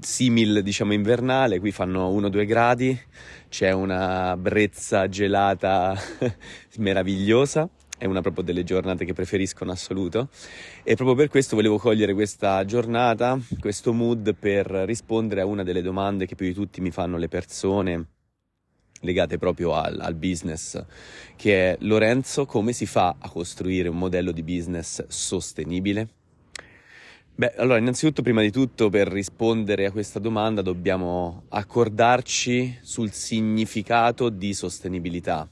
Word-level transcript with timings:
simil, 0.00 0.62
diciamo, 0.62 0.92
invernale, 0.92 1.58
qui 1.58 1.72
fanno 1.72 2.10
1-2 2.10 2.44
gradi, 2.46 2.98
c'è 3.48 3.72
una 3.72 4.36
brezza 4.36 5.08
gelata 5.08 5.96
meravigliosa, 6.78 7.68
è 7.98 8.06
una 8.06 8.20
proprio 8.20 8.44
delle 8.44 8.64
giornate 8.64 9.04
che 9.04 9.12
preferisco 9.12 9.64
in 9.64 9.70
assoluto 9.70 10.28
e 10.82 10.96
proprio 10.96 11.14
per 11.16 11.28
questo 11.28 11.54
volevo 11.54 11.78
cogliere 11.78 12.14
questa 12.14 12.64
giornata, 12.64 13.38
questo 13.60 13.92
mood 13.92 14.34
per 14.34 14.66
rispondere 14.66 15.40
a 15.40 15.46
una 15.46 15.62
delle 15.62 15.82
domande 15.82 16.26
che 16.26 16.34
più 16.34 16.46
di 16.46 16.54
tutti 16.54 16.80
mi 16.80 16.90
fanno 16.90 17.16
le 17.16 17.28
persone 17.28 18.06
legate 19.02 19.38
proprio 19.38 19.74
al, 19.74 20.00
al, 20.00 20.14
business, 20.14 20.80
che 21.36 21.72
è 21.72 21.76
Lorenzo, 21.80 22.46
come 22.46 22.72
si 22.72 22.86
fa 22.86 23.16
a 23.18 23.28
costruire 23.28 23.88
un 23.88 23.98
modello 23.98 24.32
di 24.32 24.42
business 24.42 25.04
sostenibile? 25.08 26.08
Beh, 27.34 27.54
allora, 27.56 27.78
innanzitutto, 27.78 28.20
prima 28.20 28.42
di 28.42 28.50
tutto, 28.50 28.90
per 28.90 29.08
rispondere 29.08 29.86
a 29.86 29.90
questa 29.90 30.18
domanda 30.18 30.60
dobbiamo 30.60 31.44
accordarci 31.48 32.78
sul 32.82 33.10
significato 33.10 34.28
di 34.28 34.52
sostenibilità. 34.52 35.48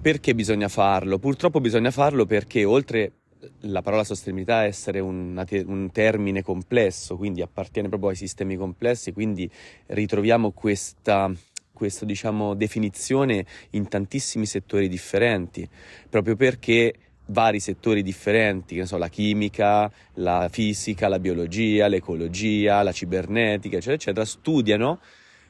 Perché 0.00 0.34
bisogna 0.34 0.68
farlo? 0.68 1.18
Purtroppo 1.18 1.60
bisogna 1.60 1.90
farlo 1.90 2.24
perché 2.24 2.64
oltre 2.64 3.12
la 3.60 3.82
parola 3.82 4.04
sostenibilità 4.04 4.64
essere 4.64 5.00
un, 5.00 5.44
un, 5.66 5.90
termine 5.92 6.42
complesso, 6.42 7.18
quindi 7.18 7.42
appartiene 7.42 7.88
proprio 7.88 8.08
ai 8.08 8.16
sistemi 8.16 8.56
complessi, 8.56 9.12
quindi 9.12 9.50
ritroviamo 9.88 10.52
questa, 10.52 11.30
questa 11.72 12.06
diciamo, 12.06 12.54
definizione 12.54 13.44
in 13.70 13.86
tantissimi 13.86 14.46
settori 14.46 14.88
differenti, 14.88 15.68
proprio 16.08 16.36
perché 16.36 16.94
vari 17.26 17.60
settori 17.60 18.02
differenti, 18.02 18.74
che 18.74 18.80
ne 18.80 18.86
so, 18.86 18.96
la 18.96 19.08
chimica, 19.08 19.90
la 20.14 20.48
fisica, 20.50 21.08
la 21.08 21.18
biologia, 21.18 21.86
l'ecologia, 21.86 22.82
la 22.82 22.92
cibernetica, 22.92 23.76
eccetera, 23.76 23.96
eccetera, 23.96 24.24
studiano 24.24 25.00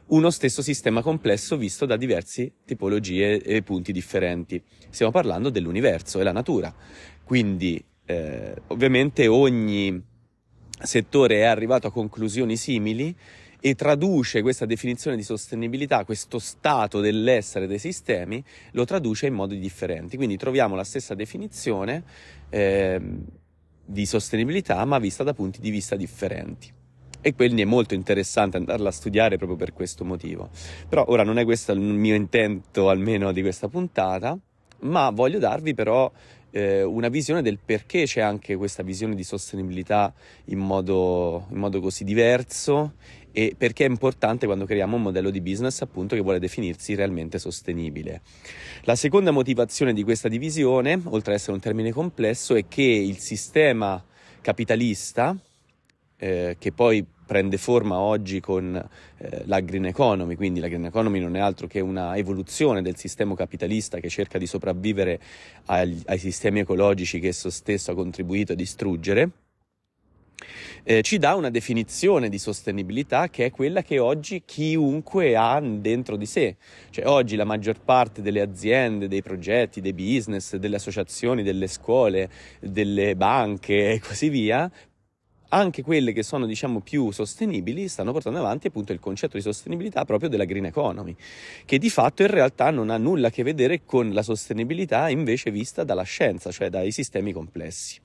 uno 0.07 0.31
stesso 0.31 0.61
sistema 0.63 1.01
complesso 1.01 1.57
visto 1.57 1.87
da 1.87 1.97
diverse 1.97 2.53
tipologie 2.65 3.43
e 3.43 3.63
punti 3.63 3.91
differenti. 3.91 4.63
Stiamo 4.91 5.11
parlando 5.11 5.49
dell'universo 5.49 6.21
e 6.21 6.23
la 6.23 6.33
natura. 6.33 6.75
Quindi, 7.25 7.83
eh, 8.05 8.55
ovviamente, 8.69 9.27
ogni 9.27 10.03
settore 10.83 11.37
è 11.37 11.45
arrivato 11.45 11.87
a 11.87 11.93
conclusioni 11.93 12.57
simili 12.57 13.17
e 13.67 13.75
traduce 13.75 14.43
questa 14.43 14.67
definizione 14.67 15.17
di 15.17 15.23
sostenibilità, 15.23 16.05
questo 16.05 16.39
stato 16.39 17.01
dell'essere 17.01 17.67
dei 17.67 17.79
sistemi, 17.79 18.45
lo 18.73 18.85
traduce 18.85 19.25
in 19.25 19.33
modi 19.33 19.59
differenti. 19.59 20.19
Quindi 20.19 20.37
troviamo 20.37 20.75
la 20.75 20.85
stessa 20.85 21.15
definizione 21.15 22.03
eh, 22.51 23.01
di 23.83 24.05
sostenibilità, 24.05 24.85
ma 24.85 24.99
vista 24.99 25.25
da 25.25 25.33
punti 25.33 25.63
di 25.63 25.71
vista 25.71 25.97
differenti. 25.97 26.71
E 27.23 27.35
quindi 27.35 27.63
è 27.63 27.65
molto 27.65 27.95
interessante 27.95 28.59
andarla 28.59 28.91
a 28.91 28.93
studiare 28.93 29.39
proprio 29.39 29.57
per 29.57 29.73
questo 29.73 30.05
motivo. 30.05 30.51
Però 30.87 31.03
ora 31.09 31.23
non 31.23 31.39
è 31.39 31.45
questo 31.45 31.73
il 31.73 31.81
mio 31.81 32.15
intento, 32.15 32.91
almeno 32.91 33.33
di 33.33 33.41
questa 33.41 33.69
puntata, 33.69 34.39
ma 34.81 35.09
voglio 35.09 35.39
darvi 35.39 35.73
però 35.73 36.13
eh, 36.51 36.83
una 36.83 37.09
visione 37.09 37.41
del 37.41 37.59
perché 37.65 38.05
c'è 38.05 38.21
anche 38.21 38.57
questa 38.57 38.83
visione 38.83 39.15
di 39.15 39.25
sostenibilità 39.25 40.13
in 40.47 40.59
modo, 40.59 41.47
in 41.51 41.57
modo 41.57 41.81
così 41.81 42.05
diverso 42.05 42.93
e 43.37 43.57
perché 43.59 43.85
è 43.85 43.89
importante 43.89 44.47
quando 44.47 44.65
creiamo 44.65 44.95
un 44.95 45.03
modello 45.03 45.31
di 45.31 45.41
business 45.41 45.83
appunto 45.83 46.15
che 46.15 46.21
vuole 46.21 46.39
definirsi 46.39 46.95
realmente 46.95 47.41
sostenibile. 47.41 48.21
La 48.83 48.95
seconda 48.95 49.33
motivazione 49.33 49.93
di 49.93 50.05
questa 50.05 50.29
divisione, 50.29 51.01
oltre 51.07 51.33
ad 51.33 51.39
essere 51.39 51.53
un 51.53 51.61
termine 51.61 51.91
complesso, 51.91 52.55
è 52.55 52.67
che 52.69 52.83
il 52.83 53.19
sistema 53.19 54.01
capitalista, 54.41 55.37
eh, 56.17 56.55
che 56.61 56.71
poi 56.71 57.05
prende 57.27 57.59
forma 57.59 57.99
oggi 57.99 58.39
con 58.39 58.77
eh, 59.17 59.43
la 59.47 59.59
green 59.59 59.87
economy, 59.87 60.37
quindi 60.37 60.61
la 60.61 60.69
green 60.69 60.85
economy 60.85 61.19
non 61.19 61.35
è 61.35 61.41
altro 61.41 61.67
che 61.67 61.81
una 61.81 62.17
evoluzione 62.17 62.83
del 62.83 62.97
sistema 62.97 63.35
capitalista 63.35 63.99
che 63.99 64.09
cerca 64.09 64.39
di 64.39 64.47
sopravvivere 64.47 65.19
agli, 65.65 66.01
ai 66.07 66.19
sistemi 66.19 66.61
ecologici 66.61 67.19
che 67.19 67.29
esso 67.29 67.51
stesso 67.51 67.91
ha 67.91 67.95
contribuito 67.95 68.53
a 68.53 68.55
distruggere 68.55 69.31
eh, 70.85 71.03
ci 71.03 71.19
dà 71.19 71.35
una 71.35 71.51
definizione 71.51 72.29
di 72.29 72.39
sostenibilità 72.39 73.29
che 73.29 73.47
è 73.47 73.51
quella 73.51 73.83
che 73.83 73.99
oggi 73.99 74.43
chiunque 74.45 75.35
ha 75.35 75.59
dentro 75.61 76.17
di 76.17 76.27
sé. 76.27 76.57
Cioè 76.91 77.07
oggi 77.07 77.37
la 77.37 77.45
maggior 77.45 77.81
parte 77.81 78.23
delle 78.23 78.43
aziende, 78.43 79.09
dei 79.09 79.23
progetti, 79.23 79.81
dei 79.81 79.95
business, 79.95 80.57
delle 80.57 80.77
associazioni, 80.77 81.43
delle 81.43 81.67
scuole, 81.67 82.31
delle 82.61 83.17
banche 83.17 83.93
e 83.93 84.01
così 84.01 84.29
via 84.29 84.71
anche 85.55 85.83
quelle 85.83 86.13
che 86.13 86.25
sono 86.25 86.47
diciamo 86.47 86.81
più 86.81 87.13
sostenibili 87.13 87.87
stanno 87.87 88.11
portando 88.11 88.41
avanti 88.41 88.67
appunto 88.67 88.93
il 88.93 88.99
concetto 88.99 89.37
di 89.37 89.43
sostenibilità 89.43 90.05
proprio 90.05 90.29
della 90.29 90.45
green 90.45 90.65
economy, 90.65 91.15
che 91.65 91.79
di 91.79 91.91
fatto 91.91 92.23
in 92.23 92.29
realtà 92.29 92.71
non 92.71 92.91
ha 92.91 92.97
nulla 92.97 93.29
a 93.29 93.31
che 93.31 93.45
vedere 93.45 93.85
con 93.85 94.13
la 94.13 94.23
sostenibilità 94.23 95.09
invece 95.09 95.53
vista 95.53 95.85
dalla 95.85 96.03
scienza, 96.03 96.51
cioè 96.51 96.71
dai 96.71 96.91
sistemi 96.91 97.33
complessi. 97.33 98.01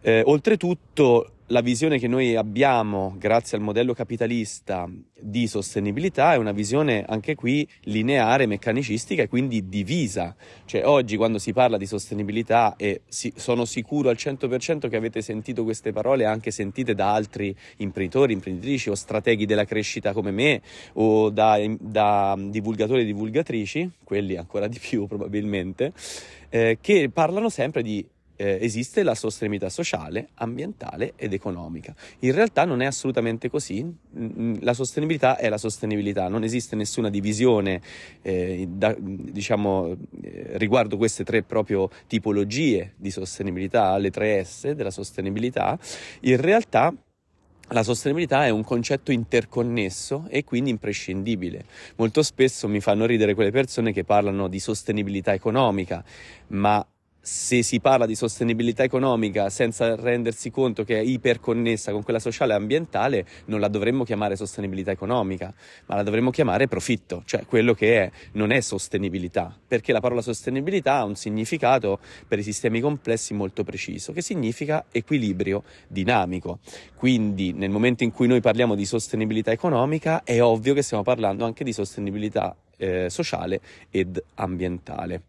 Eh, 0.00 0.22
oltretutto 0.24 1.32
la 1.50 1.60
visione 1.60 1.98
che 1.98 2.08
noi 2.08 2.36
abbiamo 2.36 3.14
grazie 3.16 3.56
al 3.56 3.62
modello 3.62 3.94
capitalista 3.94 4.88
di 5.18 5.46
sostenibilità 5.46 6.34
è 6.34 6.36
una 6.36 6.52
visione 6.52 7.04
anche 7.08 7.34
qui 7.34 7.66
lineare, 7.84 8.46
meccanicistica 8.46 9.22
e 9.22 9.28
quindi 9.28 9.68
divisa. 9.68 10.36
Cioè 10.66 10.84
oggi 10.86 11.16
quando 11.16 11.38
si 11.38 11.54
parla 11.54 11.78
di 11.78 11.86
sostenibilità 11.86 12.74
e 12.76 13.00
si, 13.08 13.32
sono 13.34 13.64
sicuro 13.64 14.10
al 14.10 14.16
100% 14.18 14.88
che 14.88 14.96
avete 14.96 15.22
sentito 15.22 15.64
queste 15.64 15.90
parole 15.90 16.26
anche 16.26 16.50
sentite 16.50 16.94
da 16.94 17.14
altri 17.14 17.54
imprenditori, 17.78 18.34
imprenditrici 18.34 18.90
o 18.90 18.94
strateghi 18.94 19.46
della 19.46 19.64
crescita 19.64 20.12
come 20.12 20.30
me 20.30 20.60
o 20.94 21.30
da, 21.30 21.58
da 21.80 22.36
divulgatori 22.38 23.02
e 23.02 23.06
divulgatrici, 23.06 23.90
quelli 24.04 24.36
ancora 24.36 24.68
di 24.68 24.78
più 24.78 25.06
probabilmente, 25.08 25.92
eh, 26.50 26.76
che 26.80 27.10
parlano 27.10 27.48
sempre 27.48 27.82
di 27.82 28.06
eh, 28.38 28.58
esiste 28.60 29.02
la 29.02 29.16
sostenibilità 29.16 29.68
sociale, 29.68 30.28
ambientale 30.34 31.12
ed 31.16 31.32
economica. 31.32 31.94
In 32.20 32.32
realtà 32.32 32.64
non 32.64 32.80
è 32.80 32.86
assolutamente 32.86 33.50
così, 33.50 33.84
la 34.60 34.72
sostenibilità 34.74 35.36
è 35.36 35.48
la 35.48 35.58
sostenibilità, 35.58 36.28
non 36.28 36.44
esiste 36.44 36.76
nessuna 36.76 37.10
divisione 37.10 37.80
eh, 38.22 38.66
da, 38.70 38.94
diciamo, 38.98 39.96
eh, 40.22 40.52
riguardo 40.52 40.96
queste 40.96 41.24
tre 41.24 41.42
proprio 41.42 41.90
tipologie 42.06 42.94
di 42.96 43.10
sostenibilità, 43.10 43.96
le 43.98 44.10
tre 44.10 44.44
S 44.44 44.70
della 44.70 44.92
sostenibilità, 44.92 45.76
in 46.20 46.40
realtà 46.40 46.94
la 47.72 47.82
sostenibilità 47.82 48.46
è 48.46 48.50
un 48.50 48.64
concetto 48.64 49.10
interconnesso 49.12 50.24
e 50.28 50.42
quindi 50.44 50.70
imprescindibile. 50.70 51.64
Molto 51.96 52.22
spesso 52.22 52.68
mi 52.68 52.80
fanno 52.80 53.04
ridere 53.04 53.34
quelle 53.34 53.50
persone 53.50 53.92
che 53.92 54.04
parlano 54.04 54.48
di 54.48 54.58
sostenibilità 54.58 55.34
economica, 55.34 56.02
ma 56.48 56.86
se 57.28 57.62
si 57.62 57.78
parla 57.78 58.06
di 58.06 58.14
sostenibilità 58.14 58.82
economica 58.82 59.50
senza 59.50 59.94
rendersi 59.94 60.50
conto 60.50 60.82
che 60.82 60.98
è 60.98 61.02
iperconnessa 61.02 61.92
con 61.92 62.02
quella 62.02 62.20
sociale 62.20 62.54
e 62.54 62.56
ambientale, 62.56 63.26
non 63.46 63.60
la 63.60 63.68
dovremmo 63.68 64.02
chiamare 64.02 64.34
sostenibilità 64.34 64.92
economica, 64.92 65.52
ma 65.86 65.94
la 65.94 66.02
dovremmo 66.02 66.30
chiamare 66.30 66.68
profitto, 66.68 67.22
cioè 67.26 67.44
quello 67.44 67.74
che 67.74 68.02
è, 68.02 68.10
non 68.32 68.50
è 68.50 68.60
sostenibilità, 68.60 69.54
perché 69.68 69.92
la 69.92 70.00
parola 70.00 70.22
sostenibilità 70.22 70.94
ha 70.94 71.04
un 71.04 71.16
significato 71.16 71.98
per 72.26 72.38
i 72.38 72.42
sistemi 72.42 72.80
complessi 72.80 73.34
molto 73.34 73.62
preciso, 73.62 74.14
che 74.14 74.22
significa 74.22 74.86
equilibrio 74.90 75.64
dinamico. 75.86 76.60
Quindi 76.96 77.52
nel 77.52 77.70
momento 77.70 78.04
in 78.04 78.10
cui 78.10 78.26
noi 78.26 78.40
parliamo 78.40 78.74
di 78.74 78.86
sostenibilità 78.86 79.52
economica 79.52 80.24
è 80.24 80.40
ovvio 80.40 80.72
che 80.72 80.80
stiamo 80.80 81.02
parlando 81.02 81.44
anche 81.44 81.62
di 81.62 81.74
sostenibilità 81.74 82.56
eh, 82.78 83.10
sociale 83.10 83.60
ed 83.90 84.18
ambientale. 84.36 85.22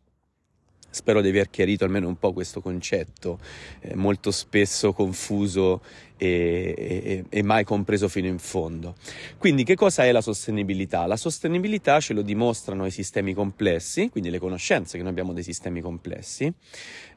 Spero 0.92 1.22
di 1.22 1.30
aver 1.30 1.50
chiarito 1.50 1.84
almeno 1.84 2.08
un 2.08 2.18
po' 2.18 2.34
questo 2.34 2.62
concetto, 2.62 3.40
eh, 3.82 3.96
molto 3.96 4.32
spesso 4.32 4.92
confuso 4.92 5.82
e, 6.18 6.74
e, 6.78 7.26
e, 7.30 7.44
mai 7.44 7.64
compreso 7.64 8.10
fino 8.10 8.28
in 8.28 8.40
fondo. 8.40 8.96
Quindi 9.38 9.64
che 9.64 9.76
cosa 9.76 10.04
è 10.04 10.12
la 10.12 10.22
sostenibilità? 10.22 11.06
La 11.06 11.16
sostenibilità 11.16 12.00
ce 12.00 12.14
lo 12.14 12.22
dimostrano 12.22 12.86
i 12.86 12.92
sistemi 12.92 13.34
complessi, 13.34 14.10
quindi 14.10 14.30
le 14.30 14.40
conoscenze 14.40 14.98
che 14.98 15.04
noi 15.04 15.12
abbiamo 15.12 15.32
dei 15.32 15.44
sistemi 15.44 15.80
complessi, 15.80 16.52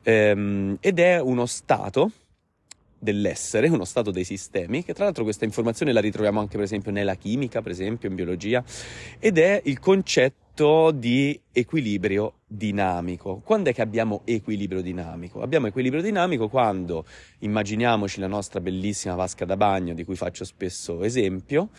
ehm, 0.03 0.77
ed 0.81 0.99
è 0.99 1.21
uno 1.21 1.47
stato 1.47 2.13
dell'essere, 3.03 3.67
uno 3.69 3.85
stato 3.85 4.13
dei 4.13 4.23
sistemi, 4.23 4.85
che 4.85 4.95
tra 4.95 5.05
l'altro 5.05 5.25
questa 5.25 5.45
informazione 5.45 5.93
la 5.93 6.01
ritroviamo 6.01 6.39
anche 6.39 6.55
per 6.55 6.65
esempio 6.65 6.93
nella 6.93 7.17
chimica, 7.17 7.61
per 7.61 7.73
esempio 7.73 8.09
in 8.09 8.15
biologia, 8.15 8.63
ed 9.19 9.39
è 9.39 9.61
il 9.65 9.81
concetto 9.81 10.42
di 10.55 11.41
equilibrio 11.51 12.35
dinamico. 12.47 13.41
Quando 13.43 13.71
è 13.71 13.75
che 13.75 13.81
abbiamo 13.81 14.21
equilibrio 14.27 14.83
dinamico? 14.83 15.41
Abbiamo 15.41 15.67
equilibrio 15.67 16.03
dinamico 16.03 16.49
quando 16.49 17.07
immaginiamoci 17.39 18.21
la 18.21 18.27
nostra 18.27 18.61
bellissima 18.61 19.15
vasca 19.15 19.47
da 19.47 19.57
bagno 19.57 19.95
di 19.95 20.05
cui 20.05 20.15
faccio 20.15 20.45
spesso 20.45 21.03
esempio, 21.03 21.71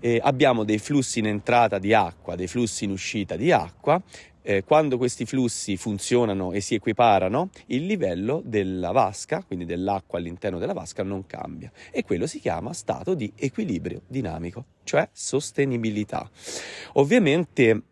eh, 0.00 0.20
abbiamo 0.22 0.64
dei 0.64 0.78
flussi 0.78 1.20
in 1.20 1.26
entrata 1.26 1.78
di 1.78 1.94
acqua, 1.94 2.36
dei 2.36 2.46
flussi 2.48 2.84
in 2.84 2.90
uscita 2.90 3.34
di 3.34 3.50
acqua 3.50 4.00
eh, 4.42 4.62
quando 4.62 4.96
questi 4.96 5.26
flussi 5.26 5.76
funzionano 5.76 6.52
e 6.52 6.60
si 6.60 6.74
equiparano, 6.74 7.50
il 7.66 7.84
livello 7.84 8.40
della 8.44 8.92
vasca, 8.92 9.42
quindi 9.42 9.64
dell'acqua 9.64 10.18
all'interno 10.18 10.58
della 10.58 10.72
vasca, 10.72 11.02
non 11.02 11.26
cambia. 11.26 11.70
E 11.90 12.02
quello 12.02 12.26
si 12.26 12.40
chiama 12.40 12.72
stato 12.72 13.12
di 13.12 13.30
equilibrio 13.36 14.02
dinamico, 14.06 14.64
cioè 14.84 15.08
sostenibilità. 15.12 16.30
Ovviamente 16.94 17.82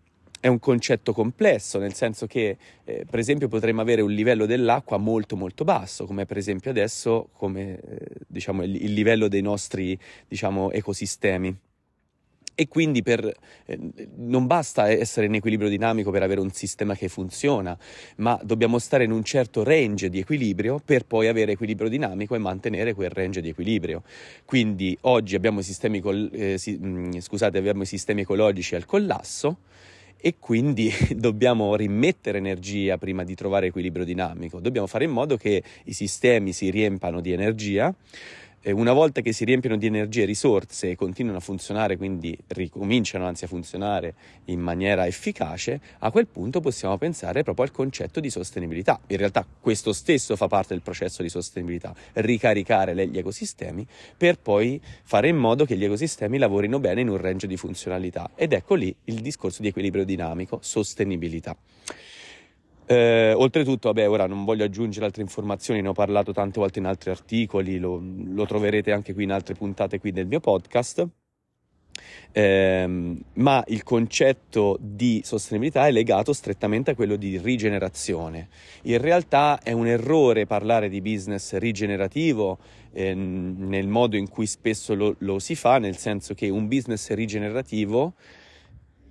è 0.46 0.48
un 0.48 0.60
concetto 0.60 1.12
complesso, 1.12 1.81
nel 1.81 1.93
senso 1.94 2.28
che, 2.28 2.56
eh, 2.84 3.04
per 3.10 3.19
esempio, 3.19 3.48
potremmo 3.48 3.81
avere 3.81 4.00
un 4.00 4.12
livello 4.12 4.46
dell'acqua 4.46 4.96
molto 4.96 5.37
molto 5.37 5.64
basso, 5.64 6.06
come 6.06 6.25
per 6.25 6.37
esempio 6.37 6.70
adesso, 6.70 7.31
come 7.32 7.81
eh, 7.81 8.06
diciamo, 8.28 8.62
il, 8.62 8.81
il, 8.81 8.93
livello 8.93 9.26
dei 9.26 9.43
nostri 9.43 9.98
diciamo, 10.28 10.70
ecosistemi. 10.70 11.52
E 12.54 12.69
quindi 12.69 13.02
per, 13.02 13.28
eh, 13.66 13.78
non 14.19 14.46
basta 14.46 14.88
essere 14.88 15.26
in 15.26 15.34
equilibrio 15.34 15.69
dinamico 15.69 16.12
per 16.12 16.22
avere 16.22 16.40
un 16.40 16.52
sistema 16.52 16.94
che 16.94 17.08
funziona, 17.08 17.76
ma 18.19 18.38
dobbiamo 18.40 18.78
stare 18.78 19.02
in 19.02 19.10
un 19.10 19.25
certo 19.25 19.64
range 19.64 20.08
di 20.08 20.20
equilibrio 20.20 20.81
per 20.82 21.06
poi 21.06 21.26
avere 21.26 21.52
equilibrio 21.52 21.88
dinamico 21.88 22.37
e 22.37 22.38
mantenere 22.38 22.94
quel 22.94 23.10
range 23.10 23.40
di 23.40 23.48
equilibrio. 23.48 24.04
Quindi 24.44 24.96
oggi 25.02 25.34
abbiamo 25.34 25.60
sistemi, 25.60 25.98
col, 25.98 26.31
eh, 26.32 26.56
si, 26.56 26.78
mh, 26.81 26.87
mm, 26.87 27.19
scusate, 27.19 27.58
abbiamo 27.58 27.82
i 27.82 27.87
sistemi 27.87 28.20
ecologici 28.20 28.76
al 28.76 28.87
collasso 28.87 29.58
e 30.18 30.36
quindi 30.38 30.90
dobbiamo 31.16 31.74
rimettere 31.76 32.38
energia 32.38 32.98
prima 32.98 33.24
di 33.24 33.34
trovare 33.34 33.66
equilibrio 33.66 34.04
dinamico. 34.04 34.60
Dobbiamo 34.60 34.86
fare 34.86 35.04
in 35.04 35.10
modo 35.10 35.36
che 35.36 35.62
i 35.84 35.92
sistemi 35.92 36.52
si 36.52 36.70
riempano 36.70 37.20
di 37.20 37.32
energia 37.32 37.94
una 38.72 38.92
volta 38.92 39.20
che 39.20 39.32
si 39.32 39.44
riempiono 39.44 39.76
di 39.76 39.86
energie 39.86 40.22
e 40.22 40.24
risorse 40.24 40.90
e 40.90 40.96
continuano 40.96 41.38
a 41.38 41.40
funzionare, 41.40 41.96
quindi 41.96 42.36
ricominciano 42.48 43.26
anzi 43.26 43.44
a 43.44 43.48
funzionare 43.48 44.14
in 44.46 44.60
maniera 44.60 45.06
efficace, 45.06 45.80
a 45.98 46.10
quel 46.10 46.26
punto 46.26 46.60
possiamo 46.60 46.98
pensare 46.98 47.42
proprio 47.42 47.64
al 47.64 47.70
concetto 47.70 48.20
di 48.20 48.30
sostenibilità. 48.30 49.00
In 49.06 49.16
realtà 49.18 49.46
questo 49.60 49.92
stesso 49.92 50.34
fa 50.36 50.48
parte 50.48 50.74
del 50.74 50.82
processo 50.82 51.22
di 51.22 51.28
sostenibilità, 51.28 51.94
ricaricare 52.14 53.06
gli 53.06 53.18
ecosistemi 53.18 53.86
per 54.16 54.38
poi 54.38 54.80
fare 55.04 55.28
in 55.28 55.36
modo 55.36 55.64
che 55.64 55.76
gli 55.76 55.84
ecosistemi 55.84 56.38
lavorino 56.38 56.80
bene 56.80 57.02
in 57.02 57.08
un 57.08 57.19
range 57.19 57.46
di 57.46 57.56
funzionalità. 57.56 58.30
Ed 58.34 58.52
ecco 58.52 58.74
lì 58.74 58.94
il 59.04 59.20
discorso 59.20 59.62
di 59.62 59.69
equilibrio 59.69 60.04
dinamico, 60.04 60.58
sostenibilità. 60.62 61.56
Eh, 62.88 63.32
oltretutto, 63.32 63.88
vabbè, 63.88 64.08
ora 64.08 64.26
non 64.26 64.44
voglio 64.44 64.64
aggiungere 64.64 65.06
altre 65.06 65.22
informazioni, 65.22 65.82
ne 65.82 65.88
ho 65.88 65.92
parlato 65.92 66.32
tante 66.32 66.60
volte 66.60 66.78
in 66.78 66.84
altri 66.84 67.10
articoli, 67.10 67.78
lo, 67.78 68.00
lo 68.00 68.46
troverete 68.46 68.92
anche 68.92 69.12
qui 69.12 69.24
in 69.24 69.32
altre 69.32 69.54
puntate 69.54 69.98
qui 69.98 70.12
del 70.12 70.26
mio 70.26 70.40
podcast. 70.40 71.06
Eh, 72.30 73.16
ma 73.32 73.64
il 73.68 73.82
concetto 73.82 74.76
di 74.78 75.22
sostenibilità 75.24 75.86
è 75.86 75.90
legato 75.90 76.32
strettamente 76.32 76.90
a 76.90 76.94
quello 76.94 77.16
di 77.16 77.38
rigenerazione. 77.38 78.48
In 78.82 78.98
realtà 78.98 79.60
è 79.62 79.72
un 79.72 79.86
errore 79.86 80.46
parlare 80.46 80.88
di 80.88 81.00
business 81.00 81.56
rigenerativo 81.56 82.58
eh, 82.92 83.14
nel 83.14 83.88
modo 83.88 84.16
in 84.16 84.28
cui 84.28 84.46
spesso 84.46 84.94
lo, 84.94 85.16
lo 85.20 85.38
si 85.38 85.54
fa, 85.54 85.78
nel 85.78 85.96
senso 85.96 86.34
che 86.34 86.48
un 86.50 86.68
business 86.68 87.10
rigenerativo 87.10 88.14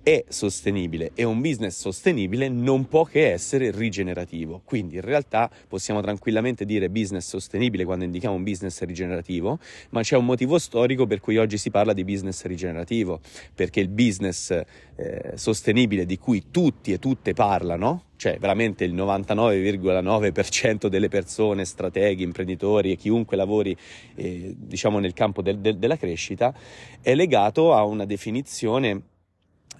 è 0.06 0.24
sostenibile 0.28 1.10
e 1.16 1.24
un 1.24 1.40
business 1.40 1.80
sostenibile 1.80 2.48
non 2.48 2.86
può 2.86 3.02
che 3.02 3.32
essere 3.32 3.72
rigenerativo. 3.72 4.60
Quindi 4.64 4.94
in 4.94 5.00
realtà 5.00 5.50
possiamo 5.66 6.00
tranquillamente 6.00 6.64
dire 6.64 6.88
business 6.88 7.26
sostenibile 7.26 7.84
quando 7.84 8.04
indichiamo 8.04 8.36
un 8.36 8.44
business 8.44 8.84
rigenerativo, 8.84 9.58
ma 9.90 10.02
c'è 10.02 10.16
un 10.16 10.24
motivo 10.24 10.60
storico 10.60 11.08
per 11.08 11.18
cui 11.18 11.38
oggi 11.38 11.58
si 11.58 11.70
parla 11.70 11.92
di 11.92 12.04
business 12.04 12.44
rigenerativo, 12.44 13.18
perché 13.52 13.80
il 13.80 13.88
business 13.88 14.50
eh, 14.50 15.32
sostenibile 15.34 16.06
di 16.06 16.18
cui 16.18 16.52
tutti 16.52 16.92
e 16.92 17.00
tutte 17.00 17.32
parlano, 17.32 18.04
cioè 18.14 18.38
veramente 18.38 18.84
il 18.84 18.94
99,9% 18.94 20.86
delle 20.86 21.08
persone, 21.08 21.64
strateghi, 21.64 22.22
imprenditori 22.22 22.92
e 22.92 22.96
chiunque 22.96 23.36
lavori 23.36 23.76
eh, 24.14 24.54
diciamo 24.56 25.00
nel 25.00 25.14
campo 25.14 25.42
del, 25.42 25.58
del, 25.58 25.78
della 25.78 25.96
crescita, 25.96 26.54
è 27.00 27.12
legato 27.16 27.74
a 27.74 27.82
una 27.82 28.04
definizione 28.04 29.14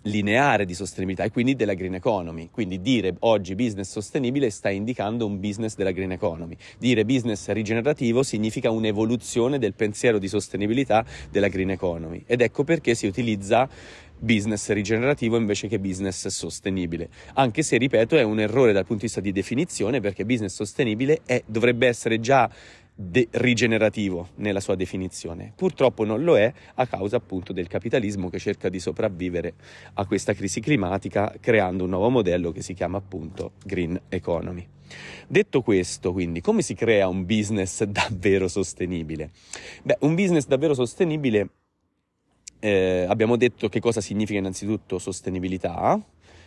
lineare 0.03 0.65
di 0.65 0.75
sostenibilità 0.75 1.25
e 1.25 1.31
quindi 1.31 1.57
della 1.57 1.75
green 1.75 1.95
economy. 1.95 2.49
Quindi 2.51 2.81
dire 2.81 3.15
oggi 3.21 3.55
business 3.55 3.91
sostenibile 3.91 4.51
sta 4.51 4.71
indicando 4.71 5.27
un 5.27 5.41
business 5.41 5.75
della 5.75 5.91
green 5.93 6.13
economy. 6.13 6.57
Dire 6.79 7.05
business 7.05 7.49
rigenerativo 7.51 8.23
significa 8.23 8.71
un'evoluzione 8.71 9.59
del 9.59 9.75
pensiero 9.75 10.19
di 10.19 10.29
sostenibilità 10.29 11.05
della 11.31 11.49
green 11.49 11.71
economy. 11.71 12.23
Ed 12.27 12.41
ecco 12.41 12.65
perché 12.65 12.95
si 12.95 13.07
utilizza 13.07 13.69
business 14.19 14.71
rigenerativo 14.71 15.37
invece 15.37 15.69
che 15.69 15.79
business 15.79 16.27
sostenibile. 16.29 17.09
Anche 17.35 17.63
se, 17.63 17.77
ripeto, 17.77 18.17
è 18.17 18.23
un 18.23 18.41
errore 18.41 18.73
dal 18.73 18.87
punto 18.87 19.03
di 19.03 19.07
vista 19.07 19.21
di 19.21 19.33
definizione 19.33 20.01
perché 20.01 20.25
business 20.25 20.55
sostenibile 20.55 21.21
è, 21.27 21.43
dovrebbe 21.47 21.87
essere 21.87 22.19
già 22.21 22.51
de- 22.99 23.29
rigenerativo 23.33 24.31
nella 24.37 24.61
sua 24.61 24.75
definizione. 24.75 25.53
Purtroppo 25.55 26.05
non 26.05 26.25
lo 26.25 26.39
è 26.39 26.53
a 26.75 26.87
causa 26.87 27.17
appunto 27.17 27.53
del 27.53 27.69
capitalismo 27.69 28.31
che 28.31 28.39
cerca 28.39 28.71
di 28.71 28.81
sopravvivere 28.81 29.55
a 29.95 30.07
questa 30.07 30.33
crisi 30.33 30.61
climatica 30.61 31.35
creando 31.39 31.85
un 31.85 31.91
nuovo 31.91 32.09
modello 32.09 32.51
che 32.53 32.63
si 32.63 32.73
chiama 32.73 32.97
appunto 32.97 33.53
Green 33.63 34.01
Economy. 34.09 34.67
Detto 35.29 35.63
questo, 35.63 36.13
quindi, 36.13 36.41
come 36.41 36.63
si 36.63 36.75
crea 36.75 37.09
un 37.09 37.27
business 37.27 37.85
davvero 37.87 38.49
sostenibile? 38.49 39.31
Beh, 39.83 39.99
un 40.01 40.15
business 40.15 40.47
davvero 40.47 40.73
sostenibile 40.73 41.51
eh, 42.59 43.05
abbiamo 43.09 43.37
detto 43.37 43.69
che 43.69 43.81
cosa 43.81 44.01
significa 44.01 44.39
innanzitutto 44.39 44.99
sostenibilità, 44.99 46.01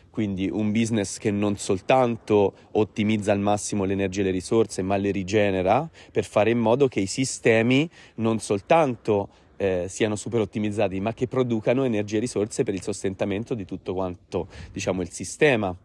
quindi 0.09 0.49
un 0.51 0.71
business 0.71 1.17
che 1.17 1.31
non 1.31 1.57
soltanto 1.57 2.53
ottimizza 2.71 3.31
al 3.31 3.39
massimo 3.39 3.83
l'energia 3.83 4.21
e 4.21 4.25
le 4.25 4.31
risorse, 4.31 4.81
ma 4.81 4.97
le 4.97 5.11
rigenera 5.11 5.89
per 6.11 6.25
fare 6.25 6.49
in 6.49 6.59
modo 6.59 6.87
che 6.87 6.99
i 6.99 7.05
sistemi 7.05 7.89
non 8.15 8.39
soltanto 8.39 9.29
eh, 9.57 9.85
siano 9.87 10.15
super 10.15 10.39
ottimizzati, 10.39 10.99
ma 10.99 11.13
che 11.13 11.27
producano 11.27 11.83
energia 11.83 12.17
e 12.17 12.21
risorse 12.21 12.63
per 12.63 12.73
il 12.73 12.81
sostentamento 12.81 13.53
di 13.53 13.65
tutto 13.65 13.93
quanto 13.93 14.47
diciamo 14.71 15.01
il 15.01 15.11
sistema. 15.11 15.75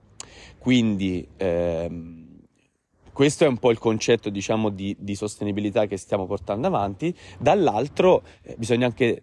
Quindi 0.58 1.26
ehm, 1.36 2.24
questo 3.12 3.44
è 3.44 3.48
un 3.48 3.58
po' 3.58 3.70
il 3.70 3.78
concetto 3.78 4.30
diciamo, 4.30 4.70
di, 4.70 4.96
di, 4.98 5.14
sostenibilità 5.14 5.86
che 5.86 5.96
stiamo 5.96 6.26
portando 6.26 6.66
avanti. 6.66 7.14
Dall'altro 7.38 8.22
eh, 8.42 8.54
bisogna 8.56 8.86
anche 8.86 9.22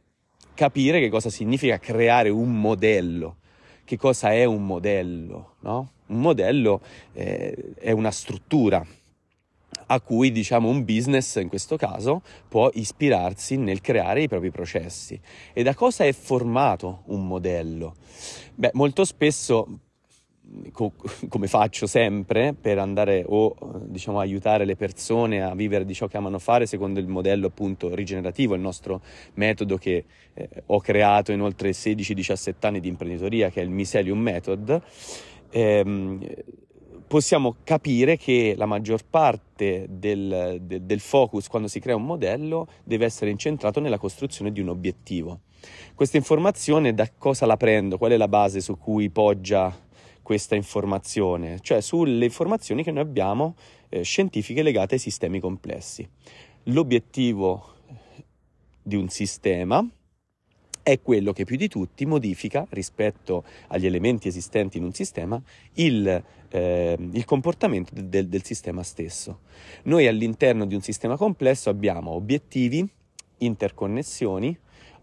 capire 0.53 0.99
che 0.99 1.09
cosa 1.09 1.29
significa 1.29 1.79
creare 1.79 2.29
un 2.29 2.59
modello 2.59 3.37
che 3.83 3.97
cosa 3.97 4.31
è 4.31 4.45
un 4.45 4.65
modello, 4.65 5.55
no? 5.61 5.91
Un 6.07 6.19
modello 6.19 6.81
eh, 7.13 7.73
è 7.79 7.91
una 7.91 8.11
struttura 8.11 8.85
a 9.87 9.99
cui 9.99 10.31
diciamo 10.31 10.69
un 10.69 10.83
business 10.85 11.35
in 11.35 11.49
questo 11.49 11.75
caso 11.75 12.21
può 12.47 12.69
ispirarsi 12.73 13.57
nel 13.57 13.81
creare 13.81 14.23
i 14.23 14.27
propri 14.27 14.51
processi. 14.51 15.19
E 15.53 15.63
da 15.63 15.73
cosa 15.73 16.05
è 16.05 16.13
formato 16.13 17.03
un 17.05 17.27
modello? 17.27 17.95
Beh, 18.55 18.71
molto 18.73 19.03
spesso 19.05 19.79
co- 20.71 20.93
come 21.27 21.47
faccio 21.47 21.87
sempre 21.87 22.53
per 22.59 22.77
andare 22.77 23.23
o 23.27 23.55
diciamo 23.83 24.19
aiutare 24.19 24.65
le 24.65 24.75
persone 24.75 25.41
a 25.41 25.53
vivere 25.55 25.85
di 25.85 25.93
ciò 25.93 26.07
che 26.07 26.17
amano 26.17 26.39
fare 26.39 26.65
secondo 26.65 26.99
il 26.99 27.07
modello 27.07 27.47
appunto 27.47 27.93
rigenerativo, 27.93 28.55
il 28.55 28.61
nostro 28.61 29.01
metodo 29.35 29.77
che 29.77 30.05
eh, 30.33 30.49
ho 30.67 30.79
creato 30.79 31.31
in 31.31 31.41
oltre 31.41 31.71
16-17 31.71 32.53
anni 32.61 32.79
di 32.79 32.87
imprenditoria 32.87 33.49
che 33.49 33.61
è 33.61 33.63
il 33.63 33.69
Miselium 33.69 34.19
Method. 34.19 34.81
Ehm, 35.51 36.19
possiamo 37.11 37.57
capire 37.65 38.15
che 38.15 38.53
la 38.55 38.65
maggior 38.65 39.01
parte 39.03 39.85
del, 39.89 40.59
de, 40.61 40.85
del, 40.85 41.01
focus 41.01 41.49
quando 41.49 41.67
si 41.67 41.81
crea 41.81 41.97
un 41.97 42.05
modello 42.05 42.67
deve 42.85 43.03
essere 43.03 43.29
incentrato 43.29 43.81
nella 43.81 43.97
costruzione 43.97 44.53
di 44.53 44.61
un 44.61 44.69
obiettivo. 44.69 45.41
Questa 45.93 46.15
informazione 46.15 46.93
da 46.93 47.11
cosa 47.17 47.45
la 47.45 47.57
prendo? 47.57 47.97
Qual 47.97 48.11
è 48.11 48.17
la 48.17 48.29
base 48.29 48.61
su 48.61 48.77
cui 48.77 49.09
poggia 49.09 49.75
questa 50.21 50.55
informazione, 50.55 51.59
cioè 51.61 51.81
sulle 51.81 52.25
informazioni 52.25 52.83
che 52.83 52.91
noi 52.91 53.03
abbiamo 53.03 53.55
eh, 53.89 54.03
scientifiche 54.03 54.63
legate 54.63 54.95
ai 54.95 54.99
sistemi 54.99 55.39
complessi. 55.39 56.07
L'obiettivo 56.65 57.75
di 58.81 58.95
un 58.95 59.09
sistema 59.09 59.85
è 60.83 60.99
quello 61.01 61.31
che 61.31 61.45
più 61.45 61.57
di 61.57 61.67
tutti 61.67 62.05
modifica 62.05 62.65
rispetto 62.69 63.43
agli 63.67 63.85
elementi 63.85 64.27
esistenti 64.27 64.77
in 64.77 64.83
un 64.83 64.93
sistema 64.93 65.41
il, 65.73 66.23
eh, 66.49 66.97
il 66.99 67.25
comportamento 67.25 67.93
del, 67.93 68.27
del 68.27 68.43
sistema 68.43 68.83
stesso. 68.83 69.41
Noi 69.83 70.07
all'interno 70.07 70.65
di 70.65 70.75
un 70.75 70.81
sistema 70.81 71.17
complesso 71.17 71.69
abbiamo 71.69 72.11
obiettivi, 72.11 72.87
interconnessioni, 73.37 74.57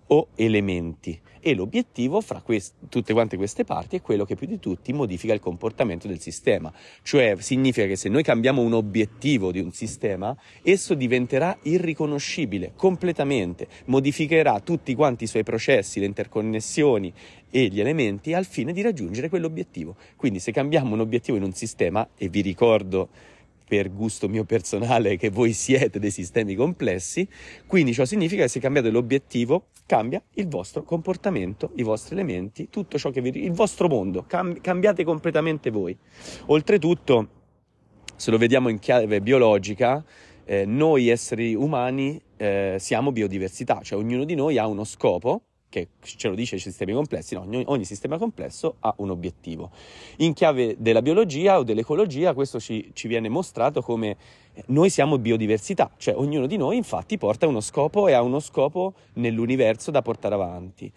o 0.08 0.28
elementi 0.34 1.20
e 1.40 1.54
l'obiettivo 1.54 2.20
fra 2.20 2.40
quest- 2.40 2.74
tutte 2.88 3.12
quante 3.12 3.36
queste 3.36 3.64
parti 3.64 3.96
è 3.96 4.02
quello 4.02 4.24
che 4.24 4.34
più 4.34 4.46
di 4.46 4.58
tutti 4.58 4.92
modifica 4.92 5.32
il 5.32 5.40
comportamento 5.40 6.06
del 6.06 6.20
sistema, 6.20 6.72
cioè 7.02 7.36
significa 7.38 7.86
che 7.86 7.96
se 7.96 8.08
noi 8.08 8.22
cambiamo 8.22 8.62
un 8.62 8.74
obiettivo 8.74 9.52
di 9.52 9.60
un 9.60 9.72
sistema, 9.72 10.36
esso 10.62 10.94
diventerà 10.94 11.56
irriconoscibile 11.62 12.72
completamente, 12.76 13.68
modificherà 13.86 14.60
tutti 14.60 14.94
quanti 14.94 15.24
i 15.24 15.28
suoi 15.28 15.42
processi, 15.42 16.00
le 16.00 16.06
interconnessioni 16.06 17.12
e 17.50 17.68
gli 17.68 17.80
elementi 17.80 18.34
al 18.34 18.44
fine 18.44 18.72
di 18.72 18.82
raggiungere 18.82 19.28
quell'obiettivo. 19.28 19.96
Quindi 20.16 20.38
se 20.38 20.52
cambiamo 20.52 20.94
un 20.94 21.00
obiettivo 21.00 21.36
in 21.36 21.44
un 21.44 21.52
sistema, 21.52 22.06
e 22.16 22.28
vi 22.28 22.40
ricordo 22.40 23.08
per 23.68 23.92
gusto 23.92 24.28
mio 24.28 24.44
personale 24.44 25.16
che 25.16 25.28
voi 25.28 25.52
siete 25.52 25.98
dei 25.98 26.10
sistemi 26.10 26.54
complessi, 26.54 27.28
quindi 27.66 27.92
ciò 27.92 28.04
significa 28.04 28.42
che 28.42 28.48
se 28.48 28.60
cambiate 28.60 28.90
l'obiettivo 28.90 29.66
cambia 29.86 30.22
il 30.34 30.48
vostro 30.48 30.82
comportamento, 30.82 31.70
i 31.76 31.82
vostri 31.82 32.14
elementi, 32.14 32.68
tutto 32.70 32.98
ciò 32.98 33.10
che 33.10 33.20
vi... 33.20 33.44
il 33.44 33.52
vostro 33.52 33.88
mondo, 33.88 34.24
cam- 34.26 34.60
cambiate 34.60 35.04
completamente 35.04 35.70
voi. 35.70 35.96
Oltretutto, 36.46 37.28
se 38.16 38.30
lo 38.30 38.38
vediamo 38.38 38.70
in 38.70 38.78
chiave 38.78 39.20
biologica, 39.20 40.02
eh, 40.44 40.64
noi 40.64 41.08
esseri 41.08 41.54
umani 41.54 42.20
eh, 42.38 42.76
siamo 42.78 43.12
biodiversità, 43.12 43.80
cioè 43.82 43.98
ognuno 43.98 44.24
di 44.24 44.34
noi 44.34 44.56
ha 44.56 44.66
uno 44.66 44.84
scopo 44.84 45.42
che 45.68 45.88
ce 46.00 46.28
lo 46.28 46.34
dice 46.34 46.56
i 46.56 46.58
sistemi 46.58 46.92
complessi, 46.92 47.34
no, 47.34 47.42
ogni, 47.42 47.62
ogni, 47.66 47.84
sistema 47.84 48.16
complesso 48.16 48.76
ha 48.80 48.94
un 48.98 49.10
obiettivo. 49.10 49.70
In 50.18 50.32
chiave 50.32 50.76
della 50.78 51.02
biologia 51.02 51.58
o 51.58 51.62
dell'ecologia 51.62 52.32
questo 52.32 52.58
ci, 52.58 52.90
ci, 52.94 53.06
viene 53.06 53.28
mostrato 53.28 53.82
come 53.82 54.16
noi 54.66 54.88
siamo 54.88 55.18
biodiversità, 55.18 55.90
cioè 55.98 56.16
ognuno 56.16 56.46
di 56.46 56.56
noi 56.56 56.76
infatti 56.76 57.18
porta 57.18 57.46
uno 57.46 57.60
scopo 57.60 58.08
e 58.08 58.12
ha 58.12 58.22
uno 58.22 58.40
scopo 58.40 58.94
nell'universo 59.14 59.90
da 59.90 60.02
portare 60.02 60.34
avanti. 60.34 60.90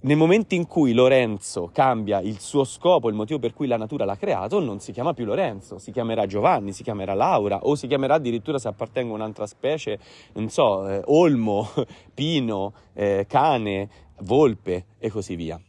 Nel 0.00 0.16
momento 0.16 0.54
in 0.54 0.68
cui 0.68 0.92
Lorenzo 0.92 1.70
cambia 1.72 2.20
il 2.20 2.38
suo 2.38 2.62
scopo, 2.62 3.08
il 3.08 3.16
motivo 3.16 3.40
per 3.40 3.52
cui 3.52 3.66
la 3.66 3.76
natura 3.76 4.04
l'ha 4.04 4.16
creato, 4.16 4.60
non 4.60 4.78
si 4.78 4.92
chiama 4.92 5.12
più 5.12 5.24
Lorenzo, 5.24 5.80
si 5.80 5.90
chiamerà 5.90 6.24
Giovanni, 6.24 6.72
si 6.72 6.84
chiamerà 6.84 7.14
Laura 7.14 7.64
o 7.64 7.74
si 7.74 7.88
chiamerà 7.88 8.14
addirittura 8.14 8.60
se 8.60 8.68
appartenga 8.68 9.10
a 9.10 9.16
un'altra 9.16 9.44
specie, 9.48 9.98
non 10.34 10.50
so, 10.50 10.88
eh, 10.88 11.02
Olmo, 11.06 11.68
Pino, 12.14 12.74
eh, 12.92 13.24
Cane, 13.28 13.90
Volpe 14.20 14.86
e 14.98 15.10
così 15.10 15.34
via. 15.34 15.60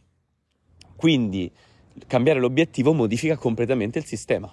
Quindi 0.94 1.50
cambiare 2.06 2.38
l'obiettivo 2.38 2.92
modifica 2.92 3.36
completamente 3.36 3.98
il 3.98 4.04
sistema. 4.04 4.48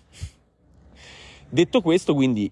Detto 1.49 1.81
questo, 1.81 2.15
quindi 2.15 2.51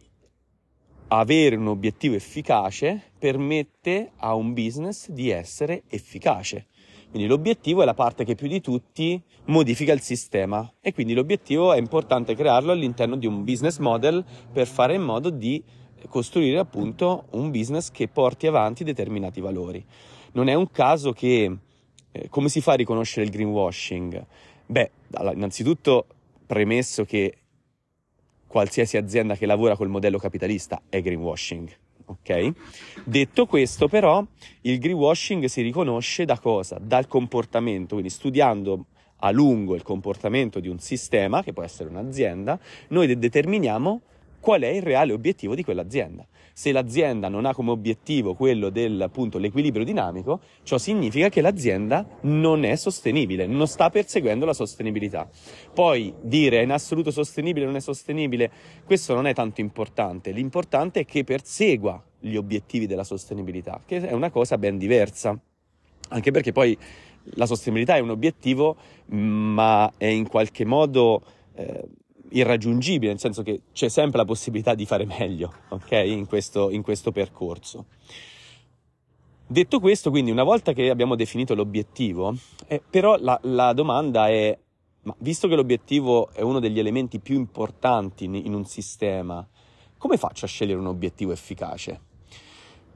avere 1.08 1.56
un 1.56 1.70
obiettivo 1.70 2.14
efficace 2.14 3.02
permette 3.18 4.12
a 4.18 4.36
un 4.36 4.54
business 4.54 5.10
di 5.10 5.32
essere 5.32 5.86
efficace 5.88 6.68
quindi 7.16 7.32
l'obiettivo 7.32 7.82
è 7.82 7.86
la 7.86 7.94
parte 7.94 8.26
che 8.26 8.36
più 8.36 8.50
di 8.50 8.60
tutti 8.60 9.22
modifica 9.46 9.94
il 9.94 10.02
sistema 10.02 10.70
e 10.82 10.94
quindi 10.94 11.14
l'obiettivo 11.14 11.72
è 11.72 11.78
importante 11.78 12.36
crearlo 12.36 12.74
all'interno 12.74 13.16
di 13.16 13.26
un 13.26 13.46
business 13.46 13.78
model 13.78 14.22
per 14.52 14.68
fare 14.68 14.96
in 14.96 15.02
modo 15.02 15.30
di 15.30 15.64
costruire 16.10 16.60
appunto 16.60 17.28
un 17.30 17.52
business 17.52 17.90
che 17.90 18.10
porti 18.10 18.48
avanti 18.48 18.84
determinati 18.84 19.40
valori. 19.40 19.82
Non 20.34 20.50
è 20.50 20.56
un 20.56 20.70
caso 20.72 21.14
che 21.14 21.58
eh, 22.12 22.28
come 22.28 22.50
si 22.50 22.60
fa 22.60 22.74
a 22.74 22.76
riconoscere 22.76 23.26
il 23.26 23.32
greenwashing? 23.32 24.26
Beh, 24.66 24.92
innanzitutto 25.36 26.08
premesso 26.46 27.06
che 27.06 27.38
qualsiasi 28.46 28.98
azienda 28.98 29.38
che 29.38 29.46
lavora 29.46 29.78
col 29.78 29.88
modello 29.88 30.18
capitalista 30.18 30.82
è 30.90 31.02
greenwashing 31.02 31.84
ok? 32.06 32.52
Detto 33.04 33.46
questo, 33.46 33.88
però, 33.88 34.24
il 34.62 34.80
greenwashing 34.80 35.46
si 35.46 35.62
riconosce 35.62 36.26
da 36.26 36.40
cosa? 36.40 36.78
Dal 36.82 37.08
comportamento, 37.08 37.96
quindi 37.96 38.10
studiando 38.10 38.86
a 39.20 39.32
lungo 39.32 39.76
il 39.76 39.82
comportamento 39.82 40.60
di 40.60 40.68
un 40.68 40.80
sistema, 40.80 41.42
che 41.44 41.54
può 41.54 41.64
essere 41.64 41.90
un'azienda, 41.90 42.60
noi 42.90 43.18
determiniamo 43.18 44.02
qual 44.46 44.62
è 44.62 44.68
il 44.68 44.84
reale 44.84 45.12
obiettivo 45.12 45.56
di 45.56 45.64
quell'azienda. 45.64 46.24
Se 46.54 46.72
l'azienda 46.72 47.30
non 47.30 47.46
ha 47.46 47.54
come 47.56 47.72
obiettivo 47.72 48.36
quello 48.36 48.70
dell'equilibrio 48.70 49.84
dinamico, 49.84 50.40
ciò 50.62 50.78
significa 50.78 51.30
che 51.30 51.42
l'azienda 51.42 52.06
non 52.22 52.64
è 52.64 52.76
sostenibile, 52.76 53.48
non 53.48 53.66
sta 53.66 53.90
perseguendo 53.90 54.46
la 54.46 54.54
sostenibilità. 54.54 55.28
Poi 55.74 56.14
dire 56.22 56.60
è 56.60 56.62
in 56.62 56.70
assoluto 56.70 57.10
sostenibile 57.10 57.66
o 57.66 57.70
non 57.70 57.78
è 57.78 57.80
sostenibile, 57.80 58.52
questo 58.86 59.16
non 59.16 59.26
è 59.26 59.34
tanto 59.34 59.62
importante, 59.62 60.30
l'importante 60.30 61.00
è 61.00 61.06
che 61.06 61.24
persegua 61.24 62.00
gli 62.20 62.36
obiettivi 62.36 62.86
della 62.86 63.04
sostenibilità, 63.04 63.82
che 63.84 64.08
è 64.08 64.14
una 64.14 64.30
cosa 64.30 64.60
ben 64.60 64.78
diversa. 64.78 65.36
Anche 66.10 66.30
perché 66.30 66.52
poi 66.52 66.78
la 67.34 67.48
sostenibilità 67.48 67.96
è 67.96 68.00
un 68.00 68.12
obiettivo, 68.12 68.76
ma 69.08 69.92
è 69.98 70.06
in 70.06 70.28
qualche 70.28 70.66
modo 70.66 71.24
eh, 71.56 71.84
irraggiungibile, 72.30 73.12
nel 73.12 73.20
senso 73.20 73.44
che 73.44 73.62
c'è 73.74 73.90
sempre 73.90 74.18
la 74.18 74.26
possibilità 74.26 74.76
di 74.76 74.86
fare 74.86 75.06
meglio, 75.06 75.52
ok? 75.70 75.92
In 75.92 76.26
questo, 76.26 76.70
in 76.70 76.82
questo 76.82 77.12
percorso. 77.12 77.86
Detto 79.48 79.80
questo, 79.80 80.10
quindi, 80.10 80.32
una 80.32 80.44
volta 80.44 80.74
che 80.74 80.90
abbiamo 80.90 81.16
definito 81.16 81.54
l'obiettivo, 81.54 82.36
eh, 82.68 82.82
però 82.90 83.18
la, 83.20 83.40
la, 83.44 83.74
domanda 83.74 84.28
è, 84.28 84.58
ma 85.04 85.16
visto 85.20 85.48
che 85.48 85.56
l'obiettivo 85.56 86.30
è 86.32 86.42
uno 86.42 86.60
degli 86.60 86.80
elementi 86.80 87.20
più 87.20 87.36
importanti 87.36 88.26
in, 88.26 88.34
in 88.34 88.54
un 88.56 88.66
sistema, 88.66 89.48
come 89.98 90.18
faccio 90.18 90.46
a 90.46 90.48
scegliere 90.48 90.80
un 90.80 90.88
obiettivo 90.88 91.32
efficace? 91.32 92.14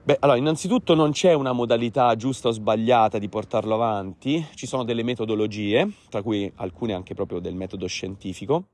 Beh, 0.02 0.18
allora, 0.22 0.40
innanzitutto 0.40 0.96
non 0.96 1.12
c'è 1.12 1.34
una 1.34 1.52
modalità 1.52 2.16
giusta 2.16 2.48
o 2.48 2.52
sbagliata 2.52 3.20
di 3.20 3.30
portarlo 3.30 3.76
avanti, 3.76 4.44
ci 4.56 4.66
sono 4.66 4.84
delle 4.84 5.04
metodologie, 5.04 5.88
tra 6.10 6.24
cui 6.24 6.52
alcune 6.56 6.94
anche 6.94 7.14
proprio 7.14 7.40
del 7.40 7.54
metodo 7.54 7.86
scientifico, 7.86 8.70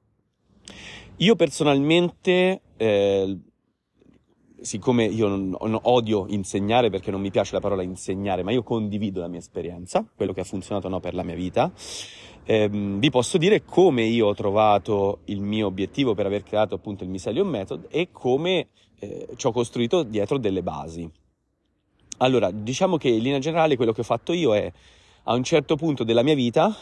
io 1.18 1.36
personalmente, 1.36 2.62
eh, 2.78 3.38
siccome 4.60 5.06
io 5.06 5.28
non, 5.28 5.56
non 5.60 5.80
odio 5.84 6.26
insegnare 6.28 6.90
perché 6.90 7.12
non 7.12 7.22
mi 7.22 7.32
piace 7.32 7.54
la 7.54 7.62
parola 7.62 7.84
insegnare, 7.84 8.44
ma 8.44 8.52
io 8.52 8.64
condivido 8.64 9.22
la 9.22 9.28
mia 9.28 9.40
esperienza, 9.40 10.06
quello 10.16 10.34
che 10.34 10.42
ha 10.42 10.46
funzionato 10.46 10.88
o 10.88 10.90
no 10.90 11.00
per 11.00 11.14
la 11.14 11.24
mia 11.24 11.36
vita, 11.36 11.72
ehm, 12.44 13.00
vi 13.00 13.10
posso 13.10 13.38
dire 13.38 13.64
come 13.64 14.04
io 14.04 14.28
ho 14.28 14.34
trovato 14.34 15.20
il 15.26 15.42
mio 15.42 15.68
obiettivo 15.68 16.14
per 16.14 16.26
aver 16.26 16.44
creato 16.44 16.76
appunto 16.76 17.04
il 17.04 17.10
Miselion 17.10 17.48
Method 17.48 17.88
e 17.90 18.10
come 18.12 18.68
eh, 19.00 19.28
ci 19.36 19.48
ho 19.48 19.52
costruito 19.52 20.04
dietro 20.04 20.38
delle 20.38 20.64
basi. 20.64 21.10
Allora, 22.18 22.50
diciamo 22.52 22.98
che 22.98 23.10
in 23.10 23.22
linea 23.22 23.40
generale 23.40 23.76
quello 23.76 23.92
che 23.92 24.02
ho 24.02 24.06
fatto 24.06 24.32
io 24.32 24.56
è 24.56 24.72
a 25.24 25.34
un 25.34 25.44
certo 25.44 25.76
punto 25.76 26.04
della 26.04 26.24
mia 26.24 26.36
vita 26.36 26.76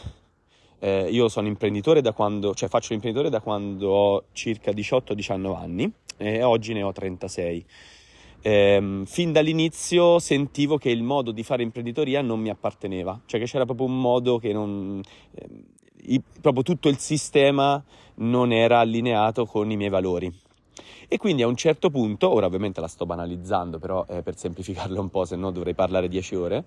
eh, 0.78 1.08
io 1.10 1.28
sono 1.28 1.46
imprenditore 1.46 2.00
da 2.00 2.12
quando, 2.12 2.54
cioè 2.54 2.68
faccio 2.68 2.88
l'imprenditore 2.90 3.30
da 3.30 3.40
quando 3.40 3.88
ho 3.88 4.24
circa 4.32 4.70
18-19 4.70 5.56
anni 5.56 5.92
e 6.16 6.42
oggi 6.42 6.72
ne 6.72 6.82
ho 6.82 6.92
36. 6.92 7.66
Eh, 8.46 9.02
fin 9.06 9.32
dall'inizio 9.32 10.18
sentivo 10.18 10.76
che 10.76 10.90
il 10.90 11.02
modo 11.02 11.30
di 11.30 11.42
fare 11.42 11.62
imprenditoria 11.62 12.20
non 12.20 12.40
mi 12.40 12.50
apparteneva, 12.50 13.18
cioè 13.24 13.40
che 13.40 13.46
c'era 13.46 13.64
proprio 13.64 13.86
un 13.86 13.98
modo 13.98 14.38
che 14.38 14.52
non... 14.52 15.00
Eh, 15.34 15.48
i, 16.06 16.22
proprio 16.40 16.62
tutto 16.62 16.90
il 16.90 16.98
sistema 16.98 17.82
non 18.16 18.52
era 18.52 18.80
allineato 18.80 19.46
con 19.46 19.70
i 19.70 19.76
miei 19.76 19.88
valori. 19.88 20.30
E 21.08 21.16
quindi 21.16 21.42
a 21.42 21.46
un 21.46 21.56
certo 21.56 21.88
punto, 21.90 22.30
ora 22.30 22.46
ovviamente 22.46 22.80
la 22.80 22.88
sto 22.88 23.06
banalizzando, 23.06 23.78
però 23.78 24.04
eh, 24.08 24.22
per 24.22 24.36
semplificarlo 24.36 25.00
un 25.00 25.08
po', 25.08 25.24
se 25.24 25.36
no 25.36 25.50
dovrei 25.50 25.74
parlare 25.74 26.08
10 26.08 26.34
ore, 26.34 26.64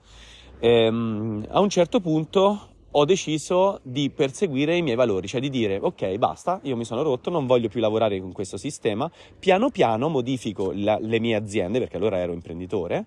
ehm, 0.60 1.46
a 1.50 1.60
un 1.60 1.70
certo 1.70 2.00
punto 2.00 2.70
ho 2.92 3.06
deciso 3.06 3.80
di 3.84 4.10
perseguire 4.10 4.76
i 4.76 4.82
miei 4.82 4.96
valori, 4.96 5.28
cioè 5.28 5.42
di 5.42 5.50
dire 5.50 5.78
ok 5.82 6.16
basta, 6.18 6.60
io 6.64 6.76
mi 6.76 6.86
sono 6.86 7.02
rotto, 7.02 7.30
non 7.30 7.46
voglio 7.46 7.68
più 7.68 7.80
lavorare 7.80 8.20
con 8.20 8.32
questo 8.32 8.58
sistema, 8.58 9.10
piano 9.38 9.70
piano 9.70 10.10
modifico 10.10 10.72
la, 10.74 10.98
le 11.00 11.20
mie 11.20 11.36
aziende, 11.36 11.80
perché 11.80 11.98
allora 11.98 12.18
ero 12.18 12.34
imprenditore, 12.34 13.06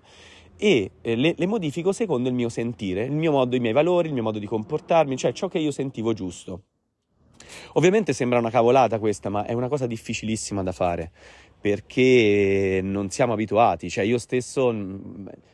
e 0.57 0.91
eh, 1.01 1.15
le, 1.15 1.33
le, 1.35 1.45
modifico 1.47 1.91
secondo 1.91 2.29
il 2.29 2.35
mio 2.35 2.49
sentire, 2.49 3.03
il 3.03 3.11
mio 3.13 3.31
modo, 3.31 3.55
i 3.55 3.59
miei 3.59 3.73
valori, 3.73 4.07
il 4.07 4.13
mio 4.13 4.23
modo 4.23 4.37
di 4.37 4.45
comportarmi, 4.45 5.17
cioè 5.17 5.33
ciò 5.33 5.47
che 5.47 5.57
io 5.57 5.71
sentivo 5.71 6.13
giusto. 6.13 6.61
Ovviamente 7.73 8.13
sembra 8.13 8.39
una 8.39 8.49
cavolata 8.49 8.99
questa, 8.99 9.29
ma 9.29 9.45
è 9.45 9.53
una 9.53 9.67
cosa 9.67 9.87
difficilissima 9.87 10.63
da 10.63 10.71
fare 10.71 11.11
perché 11.61 12.79
non 12.83 13.11
siamo 13.11 13.33
abituati, 13.33 13.87
cioè 13.87 14.03
io 14.03 14.17
stesso, 14.17 14.75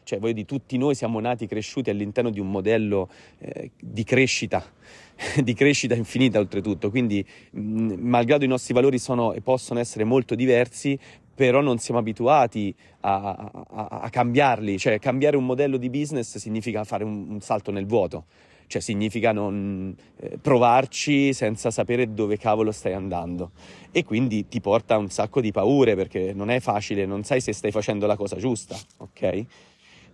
cioè 0.04 0.20
voi 0.20 0.32
di 0.32 0.46
tutti 0.46 0.78
noi 0.78 0.96
siamo 0.96 1.20
nati 1.20 1.48
cresciuti 1.48 1.90
all'interno 1.90 2.30
di 2.30 2.40
un 2.40 2.50
modello 2.50 3.10
eh, 3.40 3.72
di 3.78 4.06
crescita, 4.06 4.64
di 5.44 5.54
crescita 5.54 5.96
infinita 5.96 6.40
oltretutto, 6.40 6.90
quindi 6.90 7.26
mh, 7.52 7.96
malgrado 8.00 8.46
i 8.46 8.48
nostri 8.48 8.74
valori 8.74 9.00
sono 9.00 9.34
e 9.34 9.42
possono 9.42 9.82
essere 9.82 10.06
molto 10.06 10.34
diversi, 10.34 10.98
però 11.36 11.60
non 11.60 11.78
siamo 11.78 12.00
abituati 12.00 12.74
a, 13.02 13.52
a, 13.70 13.88
a, 14.02 14.10
cambiarli, 14.10 14.80
cioè 14.80 15.00
cambiare 15.00 15.36
un 15.36 15.46
modello 15.46 15.76
di 15.76 15.90
business 15.90 16.38
significa 16.38 16.86
fare 16.86 17.04
un, 17.04 17.30
un 17.30 17.42
salto 17.42 17.70
nel 17.70 17.86
vuoto, 17.86 18.26
cioè 18.68 18.82
significa 18.82 19.32
non 19.32 19.96
eh, 20.18 20.38
provarci 20.40 21.34
senza 21.34 21.72
sapere 21.72 22.14
dove 22.14 22.38
cavolo 22.38 22.72
stai 22.72 22.94
andando 22.94 23.52
e 23.92 24.04
quindi 24.04 24.48
ti 24.48 24.62
porta 24.62 24.98
un 24.98 25.10
sacco 25.10 25.42
di 25.42 25.52
paure 25.52 25.96
perché 25.96 26.34
non 26.34 26.50
è 26.50 26.60
facile, 26.60 27.06
non 27.06 27.24
sai 27.24 27.42
se 27.42 27.54
stai 27.54 27.72
facendo 27.72 28.06
la 28.06 28.16
cosa 28.16 28.36
giusta, 28.36 28.78
ok? 28.98 29.46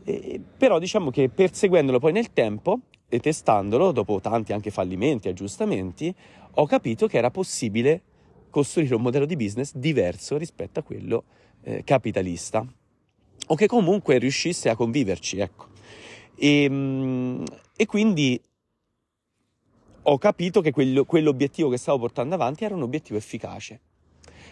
E, 0.06 0.42
però 0.58 0.80
diciamo 0.80 1.10
che 1.10 1.30
perseguendolo 1.30 2.00
poi 2.00 2.12
nel 2.12 2.32
tempo 2.32 2.80
e 3.10 3.20
testandolo, 3.20 3.92
dopo 3.92 4.20
tanti 4.20 4.54
anche 4.54 4.72
fallimenti, 4.72 5.28
aggiustamenti, 5.28 6.14
ho 6.56 6.66
capito 6.66 7.08
che 7.08 7.18
era 7.18 7.32
possibile 7.32 8.02
costruire 8.50 8.96
un 8.96 9.02
modello 9.02 9.26
di 9.26 9.36
business 9.36 9.74
diverso 9.76 10.38
rispetto 10.38 10.80
a 10.80 10.84
quello 10.84 11.24
eh, 11.64 11.84
capitalista 11.84 12.66
o 13.48 13.56
che 13.56 13.68
comunque 13.68 14.18
riuscisse 14.18 14.70
a 14.70 14.76
conviverci, 14.76 15.40
ecco. 15.40 15.73
E, 16.36 16.68
mm, 16.70 17.44
e 17.76 17.86
quindi 17.86 18.42
ho 20.04 20.18
capito 20.18 20.62
che 20.62 20.72
quello, 20.72 21.06
quell'obiettivo 21.06 21.70
che 21.70 21.78
stavo 21.78 22.00
portando 22.00 22.36
avanti 22.36 22.66
era 22.66 22.76
un 22.76 22.82
obiettivo 22.82 23.18
efficace, 23.18 23.80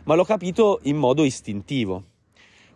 ma 0.05 0.15
l'ho 0.15 0.23
capito 0.23 0.79
in 0.83 0.97
modo 0.97 1.23
istintivo. 1.23 2.03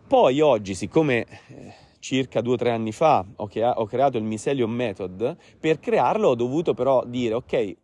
Poi 0.06 0.40
oggi, 0.40 0.74
siccome 0.74 1.26
eh, 1.48 1.74
circa 1.98 2.40
due 2.40 2.54
o 2.54 2.56
tre 2.56 2.70
anni 2.70 2.92
fa 2.92 3.24
ho, 3.36 3.86
creato 3.86 4.18
il 4.18 4.24
Miselium 4.24 4.70
Method, 4.70 5.36
per 5.58 5.80
crearlo 5.80 6.28
ho 6.28 6.34
dovuto 6.34 6.74
però 6.74 7.04
dire 7.04 7.34
ok, 7.34 7.76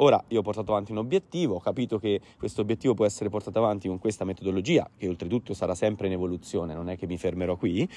Ora 0.00 0.22
io 0.28 0.38
ho 0.38 0.42
portato 0.42 0.70
avanti 0.70 0.92
un 0.92 0.98
obiettivo, 0.98 1.56
ho 1.56 1.60
capito 1.60 1.98
che 1.98 2.20
questo 2.38 2.60
obiettivo 2.60 2.94
può 2.94 3.04
essere 3.04 3.30
portato 3.30 3.58
avanti 3.58 3.88
con 3.88 3.98
questa 3.98 4.24
metodologia, 4.24 4.88
che 4.96 5.08
oltretutto 5.08 5.54
sarà 5.54 5.74
sempre 5.74 6.06
in 6.06 6.12
evoluzione, 6.12 6.72
non 6.72 6.88
è 6.88 6.96
che 6.96 7.08
mi 7.08 7.18
fermerò 7.18 7.56
qui, 7.56 7.88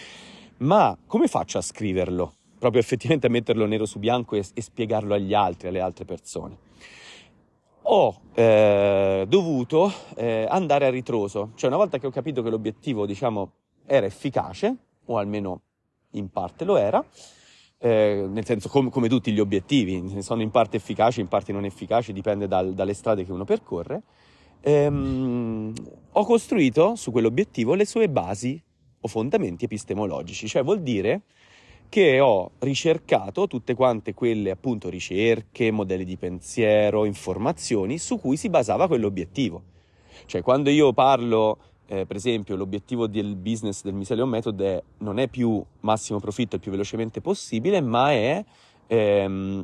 ma 0.58 0.98
come 1.06 1.28
faccio 1.28 1.60
a 1.60 1.62
scriverlo? 1.62 2.34
Proprio 2.62 2.80
effettivamente 2.80 3.27
metterlo 3.27 3.65
nero 3.65 3.88
su 3.88 3.98
bianco 3.98 4.36
e, 4.36 4.46
e 4.53 4.62
spiegarlo 4.62 5.15
agli 5.15 5.34
altri, 5.34 5.70
alle 5.70 5.80
altre 5.80 6.06
persone. 6.06 6.58
Ho 7.82 8.22
eh, 8.36 9.25
dovuto 9.27 9.91
eh, 10.15 10.46
andare 10.48 10.86
a 10.86 10.91
ritroso, 10.91 11.53
cioè 11.56 11.70
una 11.70 11.80
volta 11.80 11.98
che 11.98 12.06
ho 12.06 12.12
capito 12.12 12.44
che 12.44 12.51
l'obiettivo, 12.51 13.08
diciamo, 13.08 13.51
era 13.88 14.06
efficace, 14.06 14.75
o 15.06 15.18
almeno 15.18 15.62
in 16.12 16.30
parte 16.30 16.63
lo 16.63 16.77
era, 16.77 17.03
eh, 17.80 18.27
nel 18.30 18.46
senso 18.46 18.70
com- 18.70 18.91
come 18.91 19.10
tutti 19.10 19.32
gli 19.32 19.39
obiettivi, 19.39 20.22
sono 20.22 20.44
in 20.44 20.51
parte 20.51 20.77
efficaci, 20.77 21.20
in 21.20 21.27
parte 21.27 21.51
non 21.51 21.65
efficaci, 21.65 22.13
dipende 22.13 22.48
dal, 22.48 22.75
dalle 22.75 22.94
strade 22.94 23.25
che 23.25 23.32
uno 23.32 23.44
percorre. 23.44 24.03
Ehm, 24.62 25.74
ho 26.12 26.25
costruito 26.25 26.94
su 26.96 27.10
quell'obiettivo 27.10 27.74
le 27.74 27.86
sue 27.86 28.08
basi 28.08 28.62
o 29.00 29.08
fondamenti 29.08 29.65
epistemologici, 29.65 30.48
cioè 30.48 30.63
vuol 30.63 30.84
dire 30.84 31.24
che 31.92 32.22
ho 32.22 32.52
ricercato 32.60 33.48
tutte 33.48 33.76
quante 33.76 34.14
quelle 34.14 34.50
appunto 34.50 34.88
ricerche, 34.88 35.72
modelli 35.72 36.06
di 36.06 36.16
pensiero, 36.16 37.04
informazioni 37.04 37.98
su 37.98 38.18
cui 38.18 38.38
si 38.38 38.50
basava 38.50 38.88
quell'obiettivo. 38.88 39.62
Cioè 40.26 40.42
quando 40.42 40.70
io 40.70 40.94
parlo 40.94 41.58
eh, 41.88 42.06
per 42.06 42.16
esempio 42.16 42.56
l'obiettivo 42.56 43.08
del 43.08 43.36
business 43.36 43.84
del 43.84 43.94
Miselion 43.94 44.30
Method 44.30 44.62
è, 44.62 44.82
non 45.00 45.20
è 45.20 45.28
più 45.28 45.62
massimo 45.82 46.22
profitto 46.22 46.56
il 46.56 46.62
più 46.62 46.72
velocemente 46.72 47.20
possibile, 47.20 47.82
ma 47.82 48.14
è 48.14 48.42
ehm, 48.88 49.62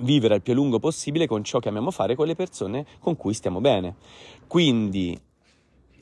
vivere 0.00 0.34
il 0.34 0.42
più 0.42 0.52
a 0.52 0.56
lungo 0.56 0.78
possibile 0.78 1.26
con 1.26 1.42
ciò 1.42 1.58
che 1.58 1.70
amiamo 1.70 1.90
fare 1.90 2.14
con 2.14 2.26
le 2.26 2.34
persone 2.34 2.84
con 2.98 3.16
cui 3.16 3.32
stiamo 3.32 3.62
bene. 3.62 3.94
Quindi, 4.46 5.18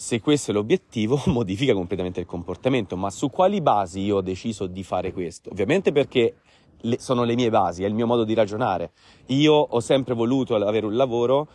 se 0.00 0.18
questo 0.22 0.50
è 0.50 0.54
l'obiettivo, 0.54 1.20
modifica 1.26 1.74
completamente 1.74 2.20
il 2.20 2.26
comportamento, 2.26 2.96
ma 2.96 3.10
su 3.10 3.28
quali 3.28 3.60
basi 3.60 4.00
io 4.00 4.16
ho 4.16 4.20
deciso 4.22 4.66
di 4.66 4.82
fare 4.82 5.12
questo? 5.12 5.50
Ovviamente 5.50 5.92
perché 5.92 6.36
le, 6.78 6.98
sono 6.98 7.22
le 7.24 7.34
mie 7.34 7.50
basi, 7.50 7.84
è 7.84 7.86
il 7.86 7.92
mio 7.92 8.06
modo 8.06 8.24
di 8.24 8.32
ragionare. 8.32 8.92
Io 9.26 9.52
ho 9.52 9.80
sempre 9.80 10.14
voluto 10.14 10.54
avere 10.54 10.86
un 10.86 10.96
lavoro 10.96 11.48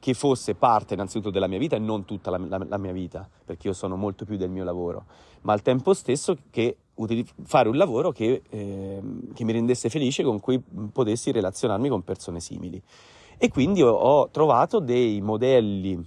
che 0.00 0.14
fosse 0.14 0.56
parte 0.56 0.94
innanzitutto 0.94 1.30
della 1.30 1.46
mia 1.46 1.60
vita 1.60 1.76
e 1.76 1.78
non 1.78 2.04
tutta 2.04 2.30
la, 2.30 2.38
la, 2.38 2.66
la, 2.68 2.76
mia 2.76 2.90
vita, 2.90 3.28
perché 3.44 3.68
io 3.68 3.72
sono 3.72 3.94
molto 3.94 4.24
più 4.24 4.36
del 4.36 4.50
mio 4.50 4.64
lavoro, 4.64 5.04
ma 5.42 5.52
al 5.52 5.62
tempo 5.62 5.94
stesso 5.94 6.36
che 6.50 6.78
fare 7.44 7.68
un 7.68 7.76
lavoro 7.76 8.10
che, 8.10 8.42
eh, 8.50 9.00
che, 9.32 9.44
mi 9.44 9.52
rendesse 9.52 9.88
felice, 9.88 10.24
con 10.24 10.40
cui 10.40 10.60
potessi 10.92 11.30
relazionarmi 11.30 11.88
con 11.88 12.02
persone 12.02 12.40
simili. 12.40 12.82
E 13.38 13.48
quindi 13.48 13.80
ho, 13.80 13.92
ho 13.92 14.28
trovato 14.28 14.80
dei 14.80 15.20
modelli 15.20 16.04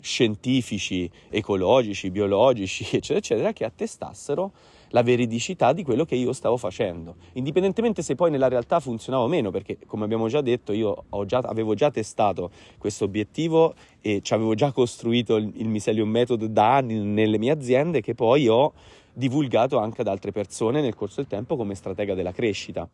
scientifici, 0.00 1.10
ecologici, 1.28 2.10
biologici, 2.10 2.84
eccetera, 2.96 3.18
eccetera, 3.18 3.52
che 3.52 3.64
attestassero 3.64 4.52
la 4.90 5.02
veridicità 5.02 5.72
di 5.72 5.82
quello 5.82 6.04
che 6.04 6.14
io 6.14 6.32
stavo 6.32 6.56
facendo, 6.56 7.16
indipendentemente 7.34 8.02
se 8.02 8.14
poi 8.14 8.30
nella 8.30 8.48
realtà 8.48 8.80
funzionava 8.80 9.24
o 9.24 9.28
meno, 9.28 9.50
perché 9.50 9.78
come 9.86 10.04
abbiamo 10.04 10.28
già 10.28 10.40
detto 10.40 10.72
io 10.72 11.04
già, 11.26 11.38
avevo 11.38 11.74
già 11.74 11.90
testato 11.90 12.50
questo 12.78 13.04
obiettivo 13.04 13.74
e 14.00 14.20
ci 14.22 14.32
avevo 14.32 14.54
già 14.54 14.72
costruito 14.72 15.36
il, 15.36 15.52
il 15.56 15.68
Miselium 15.68 16.08
Method 16.08 16.44
da 16.46 16.76
anni 16.76 16.98
nelle 17.00 17.38
mie 17.38 17.50
aziende 17.50 18.00
che 18.00 18.14
poi 18.14 18.48
ho 18.48 18.72
divulgato 19.12 19.78
anche 19.78 20.00
ad 20.00 20.08
altre 20.08 20.32
persone 20.32 20.80
nel 20.80 20.94
corso 20.94 21.16
del 21.16 21.26
tempo 21.26 21.56
come 21.56 21.74
stratega 21.74 22.14
della 22.14 22.32
crescita. 22.32 22.88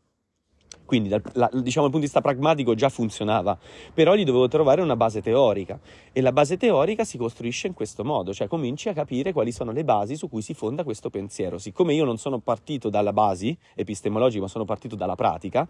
Quindi 0.84 1.08
dal, 1.08 1.22
la, 1.32 1.48
diciamo, 1.52 1.86
dal 1.86 1.90
punto 1.90 1.98
di 1.98 2.04
vista 2.04 2.20
pragmatico 2.20 2.74
già 2.74 2.88
funzionava, 2.88 3.58
però 3.92 4.14
gli 4.14 4.24
dovevo 4.24 4.48
trovare 4.48 4.82
una 4.82 4.96
base 4.96 5.22
teorica 5.22 5.78
e 6.12 6.20
la 6.20 6.32
base 6.32 6.56
teorica 6.56 7.04
si 7.04 7.16
costruisce 7.16 7.66
in 7.66 7.74
questo 7.74 8.04
modo, 8.04 8.32
cioè 8.34 8.48
cominci 8.48 8.88
a 8.88 8.92
capire 8.92 9.32
quali 9.32 9.52
sono 9.52 9.72
le 9.72 9.84
basi 9.84 10.16
su 10.16 10.28
cui 10.28 10.42
si 10.42 10.54
fonda 10.54 10.84
questo 10.84 11.10
pensiero. 11.10 11.58
Siccome 11.58 11.94
io 11.94 12.04
non 12.04 12.18
sono 12.18 12.38
partito 12.38 12.90
dalla 12.90 13.12
base 13.12 13.56
epistemologica, 13.74 14.42
ma 14.42 14.48
sono 14.48 14.64
partito 14.64 14.94
dalla 14.94 15.14
pratica, 15.14 15.66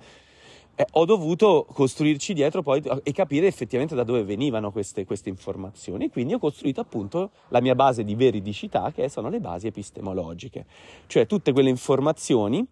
eh, 0.77 0.87
ho 0.92 1.05
dovuto 1.05 1.66
costruirci 1.72 2.35
dietro 2.35 2.62
poi 2.62 2.83
e 3.05 3.12
capire 3.12 3.46
effettivamente 3.46 3.94
da 3.94 4.03
dove 4.03 4.24
venivano 4.24 4.72
queste, 4.72 5.05
queste, 5.05 5.29
informazioni. 5.29 6.11
Quindi 6.11 6.35
ho 6.35 6.38
costruito 6.38 6.81
appunto 6.81 7.31
la 7.48 7.61
mia 7.61 7.77
base 7.77 8.03
di 8.03 8.16
veridicità, 8.16 8.90
che 8.92 9.09
sono 9.09 9.29
le 9.29 9.38
basi 9.38 9.68
epistemologiche, 9.68 10.66
cioè 11.07 11.27
tutte 11.27 11.53
quelle 11.53 11.68
informazioni 11.68 12.66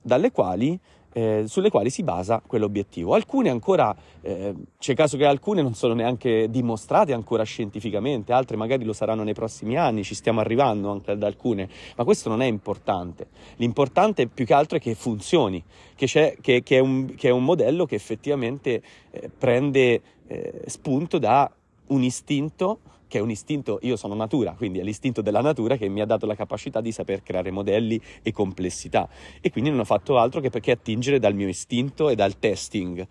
dalle 0.00 0.30
quali 0.32 0.78
eh, 1.12 1.44
sulle 1.46 1.70
quali 1.70 1.90
si 1.90 2.02
basa 2.02 2.42
quell'obiettivo. 2.44 3.14
Alcune 3.14 3.50
ancora, 3.50 3.94
eh, 4.20 4.54
c'è 4.78 4.94
caso 4.94 5.16
che 5.16 5.24
alcune 5.24 5.62
non 5.62 5.74
sono 5.74 5.94
neanche 5.94 6.48
dimostrate 6.50 7.12
ancora 7.12 7.42
scientificamente, 7.44 8.32
altre 8.32 8.56
magari 8.56 8.84
lo 8.84 8.92
saranno 8.92 9.22
nei 9.22 9.34
prossimi 9.34 9.76
anni, 9.76 10.04
ci 10.04 10.14
stiamo 10.14 10.40
arrivando 10.40 10.90
anche 10.90 11.12
ad 11.12 11.22
alcune, 11.22 11.68
ma 11.96 12.04
questo 12.04 12.28
non 12.28 12.42
è 12.42 12.46
importante. 12.46 13.28
L'importante 13.56 14.26
più 14.26 14.44
che 14.44 14.54
altro 14.54 14.78
è 14.78 14.80
che 14.80 14.94
funzioni, 14.94 15.62
che, 15.94 16.06
che, 16.40 16.62
che, 16.62 16.76
è, 16.76 16.80
un, 16.80 17.14
che 17.14 17.28
è, 17.28 17.32
un, 17.32 17.44
modello 17.44 17.86
che 17.86 17.94
effettivamente 17.94 18.82
eh, 19.10 19.30
prende 19.36 20.00
eh, 20.26 20.62
spunto 20.66 21.18
da 21.18 21.50
un 21.88 22.02
istinto 22.02 22.78
che 23.12 23.18
è 23.18 23.20
un 23.20 23.28
istinto, 23.28 23.78
io 23.82 23.96
sono 23.96 24.14
natura, 24.14 24.54
quindi 24.54 24.78
è 24.78 24.82
l'istinto 24.82 25.20
della 25.20 25.42
natura 25.42 25.76
che 25.76 25.86
mi 25.90 26.00
ha 26.00 26.06
dato 26.06 26.24
la 26.24 26.34
capacità 26.34 26.80
di 26.80 26.92
saper 26.92 27.22
creare 27.22 27.50
modelli 27.50 28.00
e 28.22 28.32
complessità 28.32 29.06
e 29.42 29.50
quindi 29.50 29.68
non 29.68 29.80
ho 29.80 29.84
fatto 29.84 30.16
altro 30.16 30.40
che 30.40 30.48
perché 30.48 30.70
attingere 30.70 31.18
dal 31.18 31.34
mio 31.34 31.46
istinto 31.46 32.08
e 32.08 32.14
dal 32.14 32.38
testing. 32.38 33.06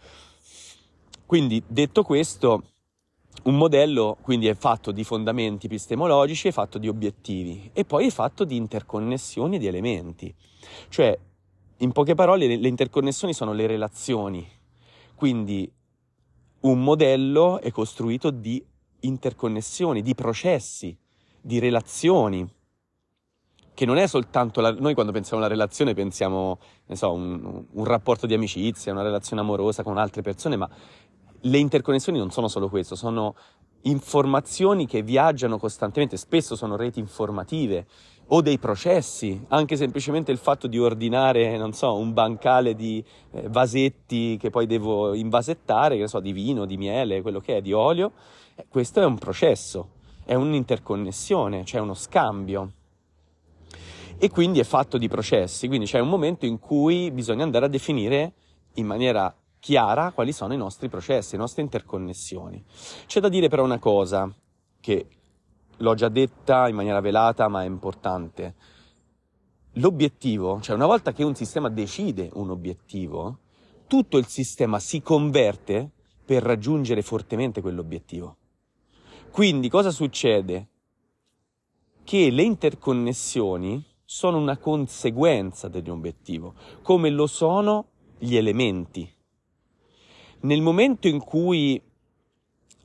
Quindi 1.27 1.61
detto 1.67 2.01
questo, 2.01 2.63
un 3.43 3.57
modello 3.57 4.17
quindi 4.23 4.47
è 4.47 4.55
fatto 4.55 4.91
di 4.91 5.03
fondamenti 5.03 5.67
epistemologici, 5.67 6.47
è 6.47 6.51
fatto 6.51 6.79
di 6.79 6.87
obiettivi 6.87 7.69
e 7.71 7.85
poi 7.85 8.07
è 8.07 8.09
fatto 8.09 8.43
di 8.43 8.55
interconnessioni 8.55 9.59
di 9.59 9.67
elementi. 9.67 10.33
Cioè, 10.89 11.15
in 11.77 11.91
poche 11.91 12.15
parole, 12.15 12.47
le, 12.47 12.57
le 12.57 12.67
interconnessioni 12.67 13.35
sono 13.35 13.53
le 13.53 13.67
relazioni. 13.67 14.47
Quindi 15.13 15.71
un 16.61 16.83
modello 16.83 17.61
è 17.61 17.69
costruito 17.69 18.31
di 18.31 18.65
interconnessioni, 19.01 20.01
di 20.01 20.15
processi, 20.15 20.97
di 21.39 21.59
relazioni, 21.59 22.47
che 23.73 23.85
non 23.85 23.97
è 23.97 24.07
soltanto 24.07 24.61
la, 24.61 24.71
noi 24.71 24.93
quando 24.93 25.11
pensiamo 25.11 25.41
alla 25.41 25.51
relazione 25.51 25.93
pensiamo, 25.93 26.59
ne 26.85 26.95
so, 26.95 27.11
un, 27.13 27.65
un 27.71 27.85
rapporto 27.85 28.27
di 28.27 28.33
amicizia, 28.33 28.91
una 28.91 29.01
relazione 29.01 29.41
amorosa 29.41 29.83
con 29.83 29.97
altre 29.97 30.21
persone, 30.21 30.55
ma 30.55 30.69
le 31.41 31.57
interconnessioni 31.57 32.17
non 32.17 32.31
sono 32.31 32.47
solo 32.47 32.69
questo, 32.69 32.95
sono 32.95 33.35
informazioni 33.83 34.85
che 34.85 35.01
viaggiano 35.01 35.57
costantemente, 35.57 36.17
spesso 36.17 36.55
sono 36.55 36.75
reti 36.75 36.99
informative 36.99 37.87
o 38.33 38.41
dei 38.41 38.59
processi, 38.59 39.43
anche 39.49 39.75
semplicemente 39.75 40.31
il 40.31 40.37
fatto 40.37 40.67
di 40.67 40.79
ordinare, 40.79 41.57
non 41.57 41.73
so, 41.73 41.95
un 41.95 42.13
bancale 42.13 42.75
di 42.75 43.03
eh, 43.31 43.49
vasetti 43.49 44.37
che 44.37 44.49
poi 44.49 44.67
devo 44.67 45.13
invasettare, 45.13 45.95
che 45.95 46.01
ne 46.01 46.07
so, 46.07 46.19
di 46.19 46.31
vino, 46.31 46.65
di 46.65 46.77
miele, 46.77 47.21
quello 47.21 47.39
che 47.39 47.57
è, 47.57 47.61
di 47.61 47.73
olio, 47.73 48.13
questo 48.67 49.01
è 49.01 49.05
un 49.05 49.17
processo, 49.17 49.89
è 50.23 50.33
un'interconnessione, 50.33 51.65
cioè 51.65 51.81
uno 51.81 51.93
scambio. 51.93 52.73
E 54.17 54.29
quindi 54.29 54.59
è 54.59 54.63
fatto 54.63 54.97
di 54.97 55.07
processi, 55.07 55.67
quindi 55.67 55.85
c'è 55.85 55.99
un 55.99 56.09
momento 56.09 56.45
in 56.45 56.59
cui 56.59 57.11
bisogna 57.11 57.43
andare 57.43 57.65
a 57.65 57.69
definire 57.69 58.33
in 58.75 58.85
maniera 58.85 59.35
chiara 59.59 60.11
quali 60.11 60.31
sono 60.31 60.53
i 60.53 60.57
nostri 60.57 60.89
processi, 60.89 61.33
le 61.33 61.41
nostre 61.41 61.61
interconnessioni. 61.61 62.63
C'è 63.05 63.19
da 63.19 63.29
dire 63.29 63.47
però 63.47 63.63
una 63.63 63.79
cosa 63.79 64.31
che 64.79 65.07
l'ho 65.77 65.93
già 65.95 66.09
detta 66.09 66.67
in 66.67 66.75
maniera 66.75 66.99
velata, 66.99 67.47
ma 67.47 67.63
è 67.63 67.65
importante. 67.65 68.55
L'obiettivo, 69.75 70.59
cioè 70.61 70.75
una 70.75 70.85
volta 70.85 71.13
che 71.13 71.23
un 71.23 71.35
sistema 71.35 71.69
decide 71.69 72.29
un 72.33 72.49
obiettivo, 72.49 73.39
tutto 73.87 74.17
il 74.17 74.27
sistema 74.27 74.79
si 74.79 75.01
converte 75.01 75.89
per 76.25 76.43
raggiungere 76.43 77.01
fortemente 77.01 77.61
quell'obiettivo. 77.61 78.37
Quindi 79.31 79.69
cosa 79.69 79.91
succede? 79.91 80.67
Che 82.03 82.29
le 82.29 82.43
interconnessioni 82.43 83.81
sono 84.03 84.37
una 84.37 84.57
conseguenza 84.57 85.69
dell'obiettivo, 85.69 86.53
come 86.81 87.09
lo 87.09 87.27
sono 87.27 87.85
gli 88.17 88.35
elementi. 88.35 89.09
Nel 90.41 90.61
momento 90.61 91.07
in 91.07 91.19
cui 91.19 91.81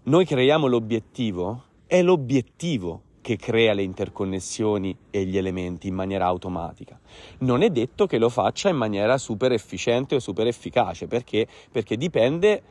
noi 0.04 0.24
creiamo 0.24 0.68
l'obiettivo, 0.68 1.64
è 1.84 2.00
l'obiettivo 2.00 3.02
che 3.22 3.36
crea 3.36 3.72
le 3.72 3.82
interconnessioni 3.82 4.96
e 5.10 5.24
gli 5.24 5.36
elementi 5.36 5.88
in 5.88 5.94
maniera 5.94 6.26
automatica. 6.26 6.96
Non 7.38 7.62
è 7.62 7.70
detto 7.70 8.06
che 8.06 8.18
lo 8.18 8.28
faccia 8.28 8.68
in 8.68 8.76
maniera 8.76 9.18
super 9.18 9.50
efficiente 9.50 10.14
o 10.14 10.20
super 10.20 10.46
efficace, 10.46 11.08
perché? 11.08 11.48
Perché 11.72 11.96
dipende 11.96 12.62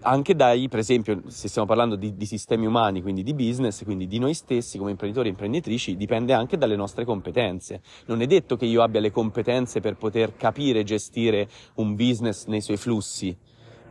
anche 0.00 0.34
dai, 0.34 0.68
per 0.68 0.80
esempio, 0.80 1.22
se 1.28 1.48
stiamo 1.48 1.66
parlando 1.66 1.94
di, 1.94 2.16
di, 2.16 2.26
sistemi 2.26 2.66
umani, 2.66 3.02
quindi 3.02 3.22
di 3.22 3.34
business, 3.34 3.84
quindi 3.84 4.08
di 4.08 4.18
noi 4.18 4.34
stessi 4.34 4.78
come 4.78 4.90
imprenditori 4.90 5.28
e 5.28 5.30
imprenditrici, 5.30 5.96
dipende 5.96 6.32
anche 6.32 6.58
dalle 6.58 6.76
nostre 6.76 7.04
competenze. 7.04 7.80
Non 8.06 8.20
è 8.20 8.26
detto 8.26 8.56
che 8.56 8.66
io 8.66 8.82
abbia 8.82 9.00
le 9.00 9.12
competenze 9.12 9.80
per 9.80 9.96
poter 9.96 10.36
capire 10.36 10.80
e 10.80 10.84
gestire 10.84 11.48
un 11.74 11.94
business 11.94 12.46
nei 12.46 12.60
suoi 12.60 12.76
flussi. 12.76 13.36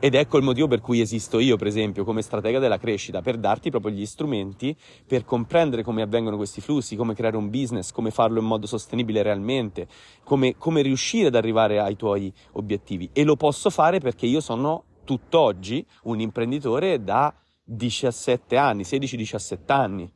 Ed 0.02 0.16
ecco 0.16 0.38
il 0.38 0.46
motivo 0.46 0.68
per 0.68 0.80
cui 0.80 1.02
esisto 1.02 1.40
io, 1.40 1.58
per 1.58 1.68
esempio, 1.68 2.06
come 2.06 2.22
stratega 2.22 2.60
della 2.60 2.78
crescita, 2.78 3.22
per 3.22 3.38
darti 3.38 3.70
proprio 3.70 3.92
gli 3.92 4.06
strumenti 4.06 4.74
per 5.06 5.26
comprendere 5.26 5.84
come 5.84 6.02
avvengono 6.02 6.38
questi 6.38 6.62
flussi, 6.62 6.96
come 6.96 7.14
creare 7.14 7.36
un 7.36 7.50
business, 7.50 7.92
come 7.92 8.10
farlo 8.10 8.40
in 8.40 8.46
modo 8.46 8.66
sostenibile 8.66 9.22
realmente, 9.24 9.88
come, 10.24 10.56
come 10.58 10.82
riuscire 10.82 11.28
ad 11.28 11.36
arrivare 11.36 11.80
ai 11.80 11.98
tuoi 11.98 12.32
obiettivi. 12.54 13.10
E 13.12 13.26
lo 13.26 13.36
posso 13.36 13.70
fare 13.70 14.00
perché 14.00 14.26
io 14.26 14.40
sono 14.40 14.84
tutt'oggi 15.10 15.84
un 16.04 16.20
imprenditore 16.20 17.04
da 17.04 17.34
17 17.64 18.58
anni, 18.58 18.84
16-17 18.84 19.58
anni. 19.66 20.12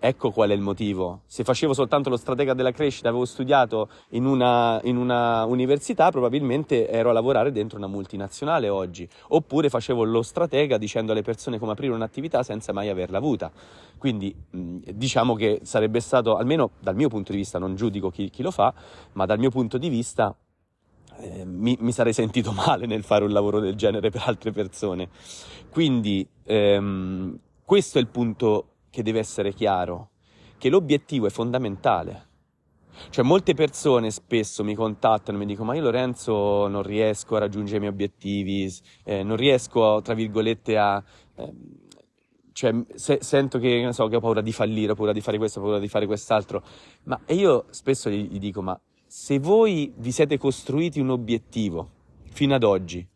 Ecco 0.00 0.32
qual 0.32 0.50
è 0.50 0.54
il 0.54 0.60
motivo. 0.60 1.20
Se 1.24 1.44
facevo 1.44 1.72
soltanto 1.72 2.10
lo 2.10 2.16
stratega 2.16 2.52
della 2.52 2.72
crescita, 2.72 3.10
avevo 3.10 3.26
studiato 3.26 3.88
in 4.10 4.26
una, 4.26 4.80
in 4.82 4.96
una, 4.96 5.44
università, 5.44 6.10
probabilmente 6.10 6.88
ero 6.88 7.10
a 7.10 7.12
lavorare 7.12 7.52
dentro 7.52 7.78
una 7.78 7.86
multinazionale 7.86 8.68
oggi. 8.68 9.08
Oppure 9.28 9.68
facevo 9.68 10.02
lo 10.02 10.22
stratega 10.22 10.78
dicendo 10.78 11.12
alle 11.12 11.22
persone 11.22 11.60
come 11.60 11.70
aprire 11.70 11.94
un'attività 11.94 12.42
senza 12.42 12.72
mai 12.72 12.88
averla 12.88 13.18
avuta. 13.18 13.52
Quindi 13.98 14.34
diciamo 14.50 15.36
che 15.36 15.60
sarebbe 15.62 16.00
stato, 16.00 16.34
almeno 16.34 16.72
dal 16.80 16.96
mio 16.96 17.08
punto 17.08 17.30
di 17.30 17.38
vista, 17.38 17.60
non 17.60 17.76
giudico 17.76 18.10
chi, 18.10 18.30
chi 18.30 18.42
lo 18.42 18.50
fa, 18.50 18.74
ma 19.12 19.26
dal 19.26 19.38
mio 19.38 19.50
punto 19.50 19.78
di 19.78 19.88
vista 19.88 20.36
eh, 21.18 21.44
mi, 21.44 21.76
mi, 21.80 21.92
sarei 21.92 22.12
sentito 22.12 22.52
male 22.54 22.86
nel 22.86 23.04
fare 23.04 23.24
un 23.24 23.32
lavoro 23.32 23.60
del 23.60 23.74
genere 23.74 24.10
per 24.10 24.22
altre 24.26 24.52
persone. 24.52 25.08
Quindi 25.70 26.26
ehm, 26.44 27.38
questo 27.64 27.98
è 27.98 28.00
il 28.00 28.08
punto 28.08 28.68
che 28.90 29.02
deve 29.02 29.18
essere 29.18 29.52
chiaro, 29.52 30.10
che 30.58 30.68
l'obiettivo 30.68 31.26
è 31.26 31.30
fondamentale. 31.30 32.28
Cioè 33.10 33.24
molte 33.24 33.54
persone 33.54 34.10
spesso 34.10 34.62
mi 34.62 34.74
contattano 34.74 35.36
e 35.36 35.40
mi 35.40 35.46
dicono 35.46 35.70
ma 35.70 35.74
io 35.74 35.82
Lorenzo 35.82 36.68
non 36.68 36.82
riesco 36.82 37.34
a 37.34 37.40
raggiungere 37.40 37.78
i 37.78 37.80
miei 37.80 37.92
obiettivi, 37.92 38.72
eh, 39.02 39.22
non 39.22 39.36
riesco 39.36 40.00
tra 40.02 40.14
virgolette 40.14 40.78
a... 40.78 41.02
Eh, 41.34 41.52
cioè 42.52 42.72
se, 42.94 43.18
sento 43.20 43.58
che, 43.58 43.88
so, 43.90 44.06
che 44.06 44.14
ho 44.14 44.20
paura 44.20 44.40
di 44.40 44.52
fallire, 44.52 44.92
ho 44.92 44.94
paura 44.94 45.12
di 45.12 45.20
fare 45.20 45.38
questo, 45.38 45.58
ho 45.58 45.62
paura 45.62 45.80
di 45.80 45.88
fare 45.88 46.06
quest'altro, 46.06 46.62
ma 47.04 47.20
e 47.26 47.34
io 47.34 47.64
spesso 47.70 48.08
gli, 48.08 48.28
gli 48.28 48.38
dico 48.38 48.62
ma 48.62 48.80
se 49.16 49.38
voi 49.38 49.92
vi 49.98 50.10
siete 50.10 50.36
costruiti 50.38 50.98
un 50.98 51.10
obiettivo 51.10 51.88
fino 52.32 52.52
ad 52.52 52.64
oggi 52.64 53.06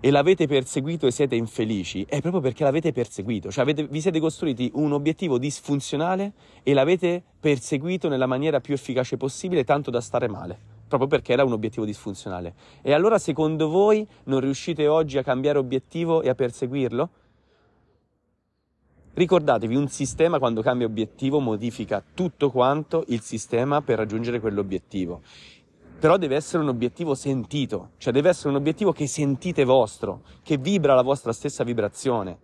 e 0.00 0.10
l'avete 0.10 0.46
perseguito 0.46 1.06
e 1.06 1.10
siete 1.10 1.36
infelici, 1.36 2.06
è 2.08 2.22
proprio 2.22 2.40
perché 2.40 2.64
l'avete 2.64 2.90
perseguito, 2.90 3.50
cioè 3.50 3.64
avete, 3.64 3.86
vi 3.86 4.00
siete 4.00 4.18
costruiti 4.18 4.70
un 4.76 4.92
obiettivo 4.92 5.36
disfunzionale 5.36 6.32
e 6.62 6.72
l'avete 6.72 7.22
perseguito 7.38 8.08
nella 8.08 8.24
maniera 8.24 8.60
più 8.60 8.72
efficace 8.72 9.18
possibile, 9.18 9.62
tanto 9.62 9.90
da 9.90 10.00
stare 10.00 10.26
male, 10.26 10.58
proprio 10.88 11.06
perché 11.06 11.34
era 11.34 11.44
un 11.44 11.52
obiettivo 11.52 11.84
disfunzionale. 11.84 12.54
E 12.80 12.94
allora 12.94 13.18
secondo 13.18 13.68
voi 13.68 14.08
non 14.24 14.40
riuscite 14.40 14.88
oggi 14.88 15.18
a 15.18 15.22
cambiare 15.22 15.58
obiettivo 15.58 16.22
e 16.22 16.30
a 16.30 16.34
perseguirlo? 16.34 17.10
Ricordatevi, 19.18 19.74
un 19.74 19.88
sistema 19.88 20.38
quando 20.38 20.62
cambia 20.62 20.86
obiettivo 20.86 21.40
modifica 21.40 22.00
tutto 22.14 22.52
quanto 22.52 23.02
il 23.08 23.20
sistema 23.20 23.82
per 23.82 23.98
raggiungere 23.98 24.38
quell'obiettivo. 24.38 25.22
Però 25.98 26.16
deve 26.16 26.36
essere 26.36 26.62
un 26.62 26.68
obiettivo 26.68 27.16
sentito, 27.16 27.94
cioè 27.96 28.12
deve 28.12 28.28
essere 28.28 28.50
un 28.50 28.54
obiettivo 28.54 28.92
che 28.92 29.08
sentite 29.08 29.64
vostro, 29.64 30.22
che 30.44 30.56
vibra 30.56 30.94
la 30.94 31.02
vostra 31.02 31.32
stessa 31.32 31.64
vibrazione. 31.64 32.38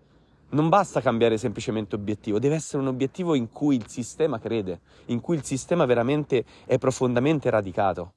Non 0.48 0.68
basta 0.68 1.00
cambiare 1.00 1.38
semplicemente 1.38 1.94
obiettivo, 1.94 2.40
deve 2.40 2.56
essere 2.56 2.82
un 2.82 2.88
obiettivo 2.88 3.36
in 3.36 3.52
cui 3.52 3.76
il 3.76 3.86
sistema 3.86 4.40
crede, 4.40 4.80
in 5.06 5.20
cui 5.20 5.36
il 5.36 5.44
sistema 5.44 5.84
veramente 5.84 6.44
è 6.66 6.76
profondamente 6.78 7.50
radicato. 7.50 8.14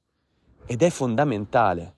Ed 0.66 0.82
è 0.82 0.90
fondamentale. 0.90 1.97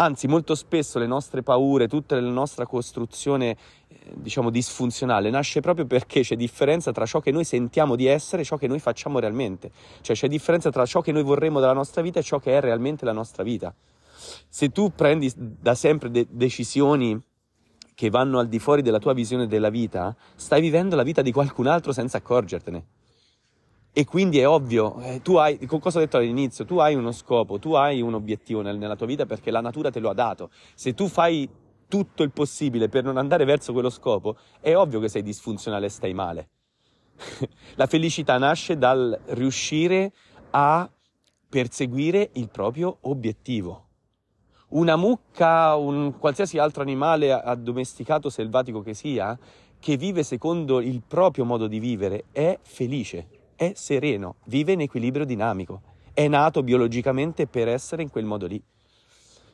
Anzi, 0.00 0.28
molto 0.28 0.54
spesso 0.54 1.00
le 1.00 1.08
nostre 1.08 1.42
paure, 1.42 1.88
tutta 1.88 2.20
la 2.20 2.30
nostra 2.30 2.66
costruzione, 2.66 3.56
eh, 3.88 3.96
diciamo, 4.14 4.48
disfunzionale, 4.48 5.28
nasce 5.28 5.60
proprio 5.60 5.86
perché 5.86 6.20
c'è 6.20 6.36
differenza 6.36 6.92
tra 6.92 7.04
ciò 7.04 7.18
che 7.18 7.32
noi 7.32 7.42
sentiamo 7.42 7.96
di 7.96 8.06
essere 8.06 8.42
e 8.42 8.44
ciò 8.44 8.56
che 8.56 8.68
noi 8.68 8.78
facciamo 8.78 9.18
realmente. 9.18 9.72
Cioè 10.00 10.14
c'è 10.14 10.28
differenza 10.28 10.70
tra 10.70 10.86
ciò 10.86 11.00
che 11.00 11.10
noi 11.10 11.24
vorremmo 11.24 11.58
dalla 11.58 11.72
nostra 11.72 12.00
vita 12.00 12.20
e 12.20 12.22
ciò 12.22 12.38
che 12.38 12.56
è 12.56 12.60
realmente 12.60 13.04
la 13.04 13.12
nostra 13.12 13.42
vita. 13.42 13.74
Se 14.48 14.70
tu 14.70 14.92
prendi 14.94 15.32
da 15.34 15.74
sempre 15.74 16.12
de- 16.12 16.28
decisioni 16.30 17.20
che 17.96 18.08
vanno 18.08 18.38
al 18.38 18.46
di 18.46 18.60
fuori 18.60 18.82
della 18.82 19.00
tua 19.00 19.14
visione 19.14 19.48
della 19.48 19.68
vita, 19.68 20.14
stai 20.36 20.60
vivendo 20.60 20.94
la 20.94 21.02
vita 21.02 21.22
di 21.22 21.32
qualcun 21.32 21.66
altro 21.66 21.90
senza 21.90 22.18
accorgertene. 22.18 22.97
E 23.92 24.04
quindi 24.04 24.38
è 24.38 24.46
ovvio, 24.46 25.00
eh, 25.00 25.22
tu 25.22 25.36
hai, 25.36 25.58
cosa 25.66 25.98
ho 25.98 26.00
detto 26.00 26.18
all'inizio, 26.18 26.64
tu 26.64 26.78
hai 26.78 26.94
uno 26.94 27.10
scopo, 27.10 27.58
tu 27.58 27.72
hai 27.72 28.00
un 28.00 28.14
obiettivo 28.14 28.60
nel, 28.60 28.78
nella 28.78 28.94
tua 28.94 29.06
vita 29.06 29.26
perché 29.26 29.50
la 29.50 29.60
natura 29.60 29.90
te 29.90 29.98
lo 29.98 30.10
ha 30.10 30.14
dato. 30.14 30.50
Se 30.74 30.94
tu 30.94 31.08
fai 31.08 31.48
tutto 31.88 32.22
il 32.22 32.30
possibile 32.30 32.88
per 32.88 33.02
non 33.02 33.16
andare 33.16 33.44
verso 33.44 33.72
quello 33.72 33.90
scopo, 33.90 34.36
è 34.60 34.76
ovvio 34.76 35.00
che 35.00 35.08
sei 35.08 35.22
disfunzionale 35.22 35.86
e 35.86 35.88
stai 35.88 36.14
male. 36.14 36.48
la 37.74 37.86
felicità 37.86 38.38
nasce 38.38 38.76
dal 38.76 39.18
riuscire 39.28 40.12
a 40.50 40.88
perseguire 41.48 42.30
il 42.34 42.50
proprio 42.50 42.98
obiettivo. 43.02 43.86
Una 44.68 44.96
mucca, 44.96 45.74
un 45.76 46.18
qualsiasi 46.18 46.58
altro 46.58 46.82
animale 46.82 47.32
addomesticato 47.32 48.28
selvatico 48.28 48.82
che 48.82 48.92
sia, 48.92 49.36
che 49.80 49.96
vive 49.96 50.22
secondo 50.22 50.80
il 50.80 51.02
proprio 51.06 51.44
modo 51.44 51.66
di 51.66 51.78
vivere, 51.78 52.24
è 52.32 52.58
felice 52.60 53.37
è 53.58 53.72
sereno, 53.74 54.36
vive 54.44 54.70
in 54.70 54.82
equilibrio 54.82 55.24
dinamico, 55.24 55.82
è 56.14 56.28
nato 56.28 56.62
biologicamente 56.62 57.48
per 57.48 57.66
essere 57.66 58.02
in 58.02 58.08
quel 58.08 58.24
modo 58.24 58.46
lì. 58.46 58.62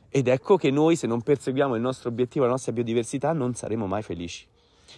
Ed 0.09 0.27
ecco 0.27 0.57
che 0.57 0.69
noi 0.69 0.95
se 0.95 1.07
non 1.07 1.23
perseguiamo 1.23 1.73
il 1.73 1.81
nostro 1.81 2.09
obiettivo, 2.09 2.45
la 2.45 2.51
nostra 2.51 2.71
biodiversità, 2.71 3.33
non 3.33 3.55
saremo 3.55 3.87
mai 3.87 4.03
felici. 4.03 4.45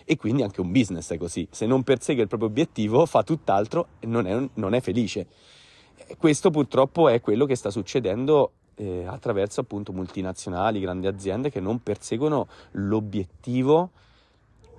E 0.03 0.17
quindi 0.17 0.43
anche 0.43 0.59
un 0.59 0.73
business 0.73 1.09
è 1.13 1.17
così, 1.17 1.47
se 1.49 1.65
non 1.65 1.83
persegue 1.83 2.23
il 2.23 2.27
proprio 2.27 2.49
obiettivo 2.49 3.05
fa 3.05 3.23
tutt'altro 3.23 3.87
e 3.99 4.07
non 4.07 4.27
è, 4.27 4.49
non 4.55 4.73
è 4.73 4.81
felice. 4.81 5.27
Questo 6.17 6.49
purtroppo 6.49 7.07
è 7.07 7.21
quello 7.21 7.45
che 7.45 7.55
sta 7.55 7.69
succedendo 7.69 8.51
eh, 8.75 9.05
attraverso 9.05 9.61
appunto 9.61 9.93
multinazionali, 9.93 10.81
grandi 10.81 11.07
aziende 11.07 11.49
che 11.49 11.61
non 11.61 11.81
perseguono 11.81 12.49
l'obiettivo 12.71 13.91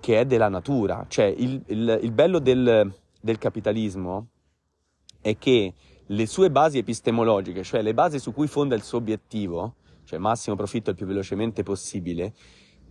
che 0.01 0.21
è 0.21 0.27
della 0.27 0.51
natura. 0.51 1.07
Cioè 1.09 1.25
il, 1.25 1.63
il, 1.69 1.99
il 2.03 2.13
bello 2.13 2.39
del, 2.39 2.93
del 3.21 3.39
capitalismo 3.39 4.29
è 5.21 5.37
che 5.37 5.75
le 6.07 6.27
sue 6.27 6.51
basi 6.51 6.79
epistemologiche, 6.79 7.63
cioè 7.63 7.83
le 7.83 7.95
basi 7.95 8.19
su 8.19 8.33
cui 8.33 8.47
fonda 8.47 8.75
il 8.75 8.83
suo 8.83 8.99
obiettivo, 8.99 9.75
cioè 10.05 10.19
massimo 10.19 10.57
profitto 10.57 10.91
il 10.91 10.97
più 10.97 11.07
velocemente 11.07 11.63
possibile, 11.63 12.33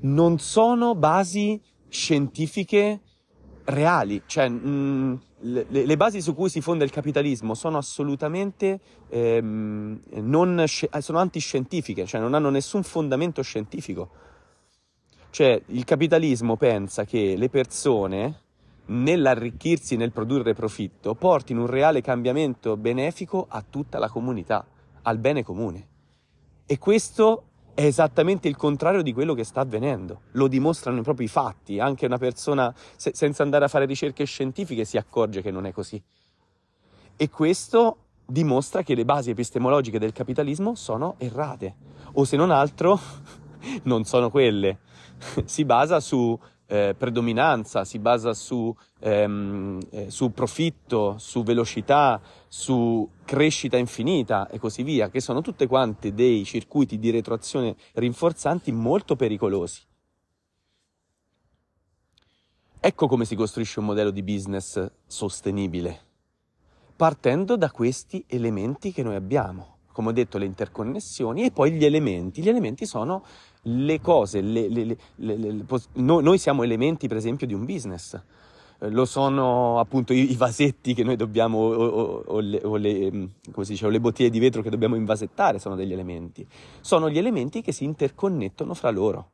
non 0.02 0.38
sono 0.38 0.94
basi 0.94 1.60
scientifiche 1.88 3.02
reali, 3.66 4.22
cioè 4.26 4.48
mh, 4.50 4.68
mm, 4.68 5.16
le, 5.40 5.66
le, 5.70 5.98
basi 5.98 6.22
su 6.22 6.34
cui 6.34 6.50
si 6.50 6.62
fonda 6.62 6.84
il 6.84 6.92
capitalismo 6.92 7.54
sono 7.54 7.78
assolutamente 7.78 8.80
ehm, 9.10 10.02
non, 10.22 10.64
sono 10.68 11.20
antiscientifiche, 11.20 12.06
cioè 12.06 12.22
non 12.22 12.34
hanno 12.34 12.50
nessun 12.50 12.84
fondamento 12.84 13.42
scientifico. 13.42 14.10
Cioè 15.30 15.62
il 15.68 15.84
capitalismo 15.84 16.56
pensa 16.56 17.06
che 17.06 17.36
le 17.36 17.50
persone 17.50 18.42
nell'arricchirsi 18.88 19.96
nel 19.96 20.12
produrre 20.12 20.54
profitto, 20.54 21.16
portino 21.16 21.62
un 21.62 21.68
reale 21.68 22.02
cambiamento 22.02 22.78
benefico 22.78 23.46
a 23.50 23.64
tutta 23.68 24.00
la 24.00 24.10
comunità, 24.10 24.66
al 25.04 25.18
bene 25.18 25.44
comune. 25.44 25.88
E 26.66 26.78
questo 26.78 27.44
è 27.74 27.86
esattamente 27.86 28.48
il 28.48 28.58
contrario 28.58 29.02
di 29.02 29.14
quello 29.14 29.34
che 29.34 29.44
sta 29.44 29.62
avvenendo. 29.62 30.22
Lo 30.32 30.48
dimostrano 30.48 31.00
i 31.00 31.04
propri 31.04 31.28
fatti. 31.28 31.80
Anche 31.80 32.06
una 32.06 32.18
persona, 32.18 32.74
se, 32.96 33.12
senza 33.14 33.44
andare 33.44 33.66
a 33.66 33.68
fare 33.68 33.86
ricerche 33.86 34.26
scientifiche, 34.26 34.84
si 34.84 34.98
accorge 34.98 35.42
che 35.42 35.52
non 35.52 35.66
è 35.66 35.72
così. 35.72 36.02
E 37.16 37.30
questo 37.30 37.98
dimostra 38.26 38.84
che 38.84 38.96
le 38.96 39.06
basi 39.06 39.30
epistemologiche 39.30 40.00
del 40.00 40.12
capitalismo 40.12 40.76
sono 40.76 41.16
errate, 41.18 41.76
o 42.14 42.26
se 42.26 42.36
non 42.36 42.52
altro, 42.52 43.00
non 43.84 44.04
sono 44.04 44.30
quelle. 44.30 44.80
si 45.46 45.64
basa 45.64 46.00
su 46.00 46.38
eh, 46.68 46.96
predominanza, 46.98 47.86
si 47.86 47.98
basa 47.98 48.34
su, 48.34 48.76
ehm, 49.00 49.80
eh, 49.90 50.10
su 50.10 50.32
profitto, 50.32 51.16
su 51.18 51.44
velocità, 51.44 52.22
su 52.48 53.10
crescita 53.26 53.78
infinita 53.78 54.48
e 54.50 54.60
così 54.60 54.84
via, 54.84 55.10
che 55.10 55.22
sono 55.22 55.42
tutte 55.42 55.66
quante 55.68 56.14
dei 56.14 56.44
circuiti 56.44 57.00
di 57.00 57.10
retroazione 57.10 57.76
rinforzanti 57.94 58.72
molto 58.72 59.16
pericolosi. 59.16 59.82
Ecco 62.80 63.08
come 63.08 63.26
si 63.26 63.36
costruisce 63.36 63.80
un 63.80 63.86
modello 63.86 64.12
di 64.12 64.22
business 64.22 64.92
sostenibile, 65.08 66.00
partendo 66.96 67.58
da 67.58 67.72
questi 67.72 68.24
elementi 68.28 68.92
che 68.92 69.04
noi 69.04 69.16
abbiamo 69.16 69.78
come 69.98 70.10
ho 70.10 70.14
detto, 70.14 70.38
le 70.38 70.46
interconnessioni 70.46 71.44
e 71.44 71.50
poi 71.50 71.72
gli 71.72 71.84
elementi. 71.84 72.44
Gli 72.44 72.50
elementi 72.50 72.86
sono 72.86 73.24
le 73.68 74.02
cose, 74.02 74.42
le, 74.42 74.68
le, 74.70 74.98
le, 75.16 75.66
no, 75.94 76.20
noi 76.20 76.38
siamo 76.38 76.64
elementi 76.64 77.08
per 77.08 77.18
esempio 77.18 77.48
di 77.48 77.54
un 77.54 77.66
business. 77.66 78.20
Eh, 78.80 78.90
lo 78.90 79.06
sono 79.06 79.80
appunto 79.80 80.14
i, 80.14 80.32
i, 80.32 80.36
vasetti 80.36 80.94
che 80.94 81.04
noi 81.04 81.16
dobbiamo, 81.16 81.58
o, 81.60 81.86
o, 81.86 82.24
o, 82.26 82.40
le, 82.40 82.62
o 82.64 82.76
le, 82.76 83.12
mm, 83.12 83.26
dice, 83.56 83.90
le 83.90 84.00
bottiglie 84.00 84.30
di 84.30 84.40
vetro 84.40 84.62
che 84.62 84.70
dobbiamo 84.70 84.96
invasettare, 84.96 85.60
sono 85.60 85.76
degli 85.76 85.94
elementi. 85.94 86.48
Sono 86.82 87.10
gli 87.10 87.18
elementi 87.18 87.62
che 87.62 87.72
si 87.72 87.84
interconnettono 87.84 88.74
fra 88.74 88.90
loro. 88.90 89.32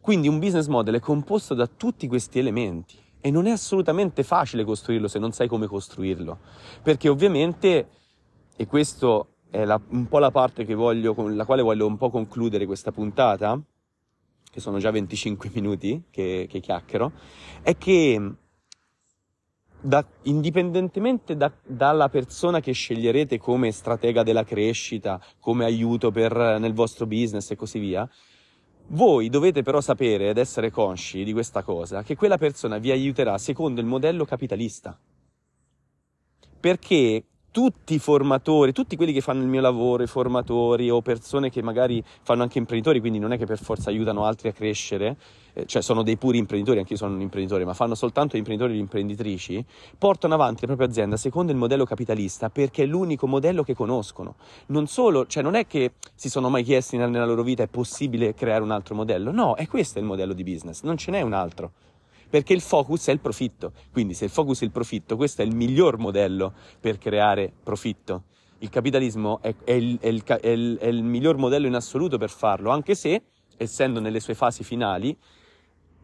Quindi 0.00 0.28
un 0.28 0.38
business 0.38 0.66
model 0.68 0.96
è 0.96 1.00
composto 1.00 1.54
da 1.54 1.66
tutti 1.66 2.06
questi 2.06 2.38
elementi 2.38 2.96
e 3.20 3.30
non 3.30 3.46
è 3.46 3.50
assolutamente 3.50 4.22
facile 4.22 4.62
costruirlo 4.62 5.08
se 5.08 5.18
non 5.18 5.32
sai 5.32 5.48
come 5.48 5.66
costruirlo, 5.66 6.38
perché 6.82 7.08
ovviamente 7.08 7.88
e 8.56 8.66
questo 8.66 9.35
è 9.50 9.64
la, 9.64 9.80
un 9.88 10.06
po' 10.06 10.18
la 10.18 10.30
parte 10.30 10.64
voglio, 10.74 11.14
con 11.14 11.36
la 11.36 11.44
quale 11.44 11.62
voglio 11.62 11.86
un 11.86 11.96
po' 11.96 12.10
concludere 12.10 12.66
questa 12.66 12.92
puntata, 12.92 13.60
che 14.50 14.60
sono 14.60 14.78
già 14.78 14.90
25 14.90 15.50
minuti 15.54 16.04
che, 16.10 16.46
che 16.48 16.60
chiacchiero, 16.60 17.12
è 17.62 17.76
che 17.76 18.34
da, 19.80 20.04
indipendentemente 20.22 21.36
da, 21.36 21.52
dalla 21.64 22.08
persona 22.08 22.60
che 22.60 22.72
sceglierete 22.72 23.38
come 23.38 23.70
stratega 23.70 24.22
della 24.22 24.44
crescita, 24.44 25.20
come 25.38 25.64
aiuto 25.64 26.10
per, 26.10 26.58
nel 26.58 26.72
vostro 26.72 27.06
business 27.06 27.50
e 27.50 27.56
così 27.56 27.78
via, 27.78 28.08
voi 28.88 29.28
dovete 29.28 29.62
però 29.62 29.80
sapere 29.80 30.30
ed 30.30 30.38
essere 30.38 30.70
consci 30.70 31.24
di 31.24 31.32
questa 31.32 31.62
cosa, 31.62 32.02
che 32.02 32.16
quella 32.16 32.38
persona 32.38 32.78
vi 32.78 32.90
aiuterà 32.90 33.36
secondo 33.38 33.80
il 33.80 33.86
modello 33.86 34.24
capitalista. 34.24 34.98
Perché 36.58 37.24
tutti 37.56 37.94
i 37.94 37.98
formatori, 37.98 38.72
tutti 38.72 38.96
quelli 38.96 39.14
che 39.14 39.22
fanno 39.22 39.40
il 39.40 39.48
mio 39.48 39.62
lavoro, 39.62 40.02
i 40.02 40.06
formatori 40.06 40.90
o 40.90 41.00
persone 41.00 41.48
che 41.48 41.62
magari 41.62 42.04
fanno 42.20 42.42
anche 42.42 42.58
imprenditori, 42.58 43.00
quindi 43.00 43.18
non 43.18 43.32
è 43.32 43.38
che 43.38 43.46
per 43.46 43.58
forza 43.58 43.88
aiutano 43.88 44.26
altri 44.26 44.48
a 44.48 44.52
crescere, 44.52 45.16
eh, 45.54 45.64
cioè 45.64 45.80
sono 45.80 46.02
dei 46.02 46.18
puri 46.18 46.36
imprenditori, 46.36 46.80
anche 46.80 46.92
io 46.92 46.98
sono 46.98 47.14
un 47.14 47.22
imprenditore, 47.22 47.64
ma 47.64 47.72
fanno 47.72 47.94
soltanto 47.94 48.36
imprenditori 48.36 48.76
e 48.76 48.80
imprenditrici, 48.80 49.64
portano 49.96 50.34
avanti 50.34 50.60
la 50.60 50.66
propria 50.66 50.86
azienda 50.86 51.16
secondo 51.16 51.50
il 51.50 51.56
modello 51.56 51.86
capitalista 51.86 52.50
perché 52.50 52.82
è 52.82 52.86
l'unico 52.86 53.26
modello 53.26 53.62
che 53.62 53.72
conoscono. 53.74 54.34
Non 54.66 54.86
solo, 54.86 55.24
cioè 55.26 55.42
non 55.42 55.54
è 55.54 55.66
che 55.66 55.92
si 56.14 56.28
sono 56.28 56.50
mai 56.50 56.62
chiesti 56.62 56.98
nella 56.98 57.24
loro 57.24 57.42
vita 57.42 57.62
è 57.62 57.68
possibile 57.68 58.34
creare 58.34 58.62
un 58.62 58.70
altro 58.70 58.94
modello, 58.94 59.30
no, 59.30 59.54
è 59.54 59.66
questo 59.66 59.98
il 59.98 60.04
modello 60.04 60.34
di 60.34 60.44
business, 60.44 60.82
non 60.82 60.98
ce 60.98 61.10
n'è 61.10 61.22
un 61.22 61.32
altro 61.32 61.72
perché 62.28 62.52
il 62.52 62.60
focus 62.60 63.08
è 63.08 63.12
il 63.12 63.20
profitto. 63.20 63.72
Quindi 63.92 64.14
se 64.14 64.24
il 64.24 64.30
focus 64.30 64.62
è 64.62 64.64
il 64.64 64.70
profitto, 64.70 65.16
questo 65.16 65.42
è 65.42 65.44
il 65.44 65.54
miglior 65.54 65.98
modello 65.98 66.52
per 66.80 66.98
creare 66.98 67.52
profitto. 67.62 68.24
Il 68.58 68.70
capitalismo 68.70 69.40
è, 69.42 69.54
è, 69.64 69.72
il, 69.72 69.98
è, 70.00 70.08
il, 70.08 70.24
il, 70.42 70.78
è 70.80 70.86
il 70.86 71.02
miglior 71.02 71.36
modello 71.36 71.66
in 71.66 71.74
assoluto 71.74 72.18
per 72.18 72.30
farlo, 72.30 72.70
anche 72.70 72.94
se, 72.94 73.22
essendo 73.56 74.00
nelle 74.00 74.20
sue 74.20 74.34
fasi 74.34 74.64
finali, 74.64 75.16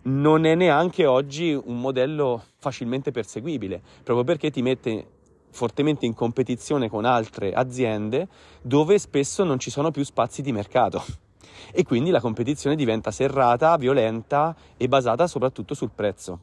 non 0.05 0.45
è 0.45 0.55
neanche 0.55 1.07
oggi 1.07 1.53
un 1.53 1.81
modello 1.81 2.43
facilmente 2.59 3.11
perseguibile, 3.11 3.81
proprio 4.03 4.25
perché 4.25 4.51
ti 4.51 4.61
mette 4.63 5.07
fortemente 5.51 6.07
in 6.07 6.15
competizione 6.15 6.89
con 6.89 7.05
altre 7.05 7.53
aziende 7.53 8.27
dove 8.63 8.99
spesso 8.99 9.45
non 9.45 9.59
ci 9.59 9.71
sono 9.71 9.91
più 9.91 10.03
spazi 10.03 10.41
di 10.41 10.51
mercato 10.51 11.05
e 11.73 11.83
quindi 11.85 12.11
la 12.11 12.21
competizione 12.21 12.77
diventa 12.77 13.11
serrata, 13.11 13.77
violenta 13.77 14.55
e 14.77 14.89
basata 14.89 15.27
soprattutto 15.27 15.75
sul 15.75 15.91
prezzo. 15.95 16.41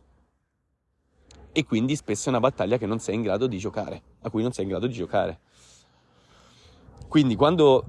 E 1.52 1.66
quindi 1.66 1.96
spesso 1.96 2.28
è 2.28 2.30
una 2.30 2.40
battaglia 2.40 2.78
che 2.78 2.86
non 2.86 3.00
sei 3.00 3.16
in 3.16 3.22
grado 3.22 3.48
di 3.48 3.58
giocare, 3.58 4.02
a 4.22 4.30
cui 4.30 4.42
non 4.42 4.52
sei 4.52 4.66
in 4.66 4.70
grado 4.70 4.88
di 4.88 4.94
giocare. 4.94 5.40
Quindi 7.08 7.36
quando 7.36 7.86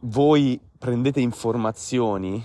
voi 0.00 0.60
prendete 0.78 1.20
informazioni 1.20 2.44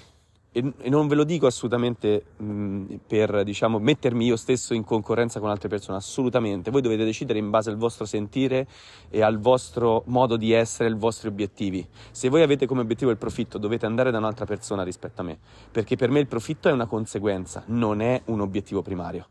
e, 0.59 0.73
e 0.81 0.89
non 0.89 1.07
ve 1.07 1.15
lo 1.15 1.23
dico 1.23 1.47
assolutamente 1.47 2.23
mh, 2.37 2.95
per 3.07 3.43
diciamo, 3.43 3.79
mettermi 3.79 4.25
io 4.25 4.35
stesso 4.35 4.73
in 4.73 4.83
concorrenza 4.83 5.39
con 5.39 5.49
altre 5.49 5.69
persone, 5.69 5.97
assolutamente. 5.97 6.71
Voi 6.71 6.81
dovete 6.81 7.05
decidere 7.05 7.39
in 7.39 7.49
base 7.49 7.69
al 7.69 7.77
vostro 7.77 8.05
sentire 8.05 8.67
e 9.09 9.21
al 9.21 9.39
vostro 9.39 10.03
modo 10.07 10.37
di 10.37 10.51
essere, 10.51 10.89
ai 10.89 10.95
vostri 10.95 11.27
obiettivi. 11.27 11.87
Se 12.11 12.29
voi 12.29 12.41
avete 12.41 12.65
come 12.65 12.81
obiettivo 12.81 13.11
il 13.11 13.17
profitto, 13.17 13.57
dovete 13.57 13.85
andare 13.85 14.11
da 14.11 14.17
un'altra 14.17 14.45
persona 14.45 14.83
rispetto 14.83 15.21
a 15.21 15.23
me, 15.23 15.37
perché 15.71 15.95
per 15.95 16.09
me 16.09 16.19
il 16.19 16.27
profitto 16.27 16.69
è 16.69 16.71
una 16.71 16.85
conseguenza, 16.85 17.63
non 17.67 18.01
è 18.01 18.21
un 18.25 18.41
obiettivo 18.41 18.81
primario. 18.81 19.27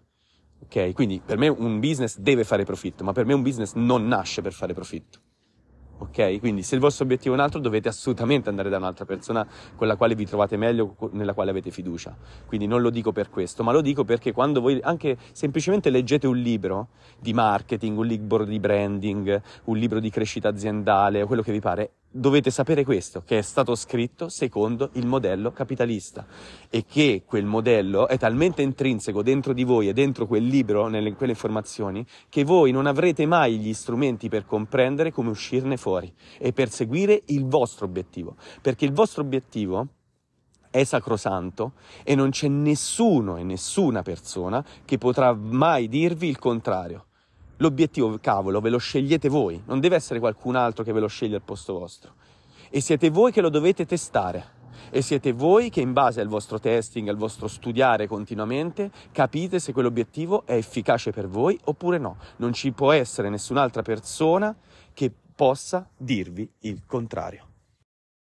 Ok? 0.61 0.93
Quindi 0.93 1.21
per 1.25 1.38
me 1.38 1.49
un 1.49 1.79
business 1.79 2.19
deve 2.19 2.45
fare 2.45 2.64
profitto, 2.64 3.05
ma 3.05 3.12
per 3.12 3.27
me 3.27 3.35
un 3.35 3.43
business 3.43 3.75
non 3.75 4.09
nasce 4.09 4.43
per 4.43 4.53
fare 4.53 4.75
profitto 4.75 5.21
ok? 5.98 6.38
Quindi 6.38 6.62
se 6.62 6.74
il 6.74 6.80
vostro 6.80 7.04
obiettivo 7.04 7.34
è 7.34 7.38
un 7.38 7.44
altro 7.44 7.61
dovete 7.61 7.88
assolutamente 7.88 8.48
andare 8.48 8.68
da 8.68 8.76
un'altra 8.76 9.04
persona 9.04 9.46
con 9.76 9.87
la 9.87 9.96
quale 9.96 10.14
vi 10.14 10.26
trovate 10.26 10.56
meglio, 10.56 10.96
nella 11.12 11.34
quale 11.34 11.50
avete 11.50 11.70
fiducia. 11.70 12.16
Quindi 12.46 12.66
non 12.66 12.80
lo 12.80 12.90
dico 12.90 13.12
per 13.12 13.30
questo, 13.30 13.62
ma 13.62 13.72
lo 13.72 13.80
dico 13.80 14.04
perché 14.04 14.32
quando 14.32 14.61
voi 14.61 14.78
anche 14.82 15.16
semplicemente 15.32 15.90
leggete 15.90 16.26
un 16.26 16.37
libro 16.37 16.88
di 17.18 17.32
marketing, 17.32 17.98
un 17.98 18.06
libro 18.06 18.44
di 18.44 18.58
branding, 18.58 19.40
un 19.64 19.76
libro 19.76 20.00
di 20.00 20.11
crescita 20.11 20.48
aziendale 20.48 21.24
quello 21.24 21.42
che 21.42 21.52
vi 21.52 21.61
pare, 21.61 21.92
dovete 22.11 22.51
sapere 22.51 22.85
questo, 22.85 23.23
che 23.25 23.38
è 23.38 23.42
stato 23.42 23.75
scritto 23.75 24.29
secondo 24.29 24.90
il 24.94 25.07
modello 25.07 25.53
capitalista 25.53 26.27
e 26.71 26.85
che 26.87 27.23
quel 27.27 27.44
modello 27.44 28.09
è 28.09 28.18
talmente 28.18 28.62
intrinseco 28.62 29.23
dentro 29.23 29.53
di 29.53 29.64
voi 29.64 29.88
e 29.88 29.92
dentro 29.92 30.27
quel 30.27 30.44
libro, 30.44 30.88
nelle, 30.88 31.14
quelle 31.14 31.33
informazioni, 31.33 32.05
che 32.29 32.44
voi 32.44 32.71
non 32.71 32.87
avrete 32.87 33.27
mai 33.27 33.59
gli 33.59 33.75
strumenti 33.75 34.29
per 34.29 34.47
comprendere 34.47 35.12
come 35.12 35.31
uscirne 35.31 35.77
fuori 35.77 36.12
e 36.38 36.53
perseguire 36.53 37.23
il 37.27 37.44
vostro 37.47 37.85
obiettivo. 37.85 38.37
Perché 38.61 38.85
il 38.85 38.92
vostro 38.92 39.23
obiettivo 39.23 39.88
è 40.71 40.85
sacrosanto 40.85 41.73
e 42.05 42.14
non 42.14 42.31
c'è 42.31 42.49
nessuno 42.49 43.37
e 43.37 43.42
nessuna 43.42 44.03
persona 44.03 44.64
che 44.85 44.99
potrà 44.99 45.33
mai 45.35 45.88
dirvi 45.88 46.29
il 46.29 46.38
contrario. 46.38 47.08
L'obiettivo, 47.59 48.18
cavolo, 48.21 48.61
ve 48.61 48.71
lo 48.71 48.79
scegliete 48.79 49.29
voi, 49.29 49.61
non 49.66 49.81
deve 49.81 49.97
essere 49.97 50.21
qualcun 50.21 50.55
altro 50.55 50.85
che 50.85 50.92
ve 50.92 51.01
lo 51.01 51.09
sceglie 51.09 51.37
al 51.37 51.42
posto 51.42 51.79
vostro. 51.79 52.14
E 52.71 52.81
siete 52.81 53.11
voi 53.11 53.33
che 53.33 53.40
lo 53.40 53.49
dovete 53.49 53.85
testare. 53.85 54.57
E 54.90 55.03
siete 55.03 55.33
voi 55.33 55.68
che 55.68 55.81
in 55.81 55.92
base 55.92 56.21
al 56.21 56.29
vostro 56.29 56.61
testing, 56.61 57.09
al 57.09 57.16
vostro 57.16 57.49
studiare 57.49 58.07
continuamente, 58.07 58.90
capite 59.12 59.59
se 59.59 59.73
quell'obiettivo 59.73 60.44
è 60.47 60.55
efficace 60.55 61.11
per 61.11 61.29
voi 61.29 61.59
oppure 61.64 61.99
no. 61.99 62.16
Non 62.37 62.53
ci 62.53 62.71
può 62.73 62.92
essere 62.92 63.29
nessun'altra 63.29 63.83
persona 63.83 64.55
che 64.94 65.12
possa 65.35 65.88
dirvi 65.97 66.49
il 66.61 66.83
contrario. 66.87 67.47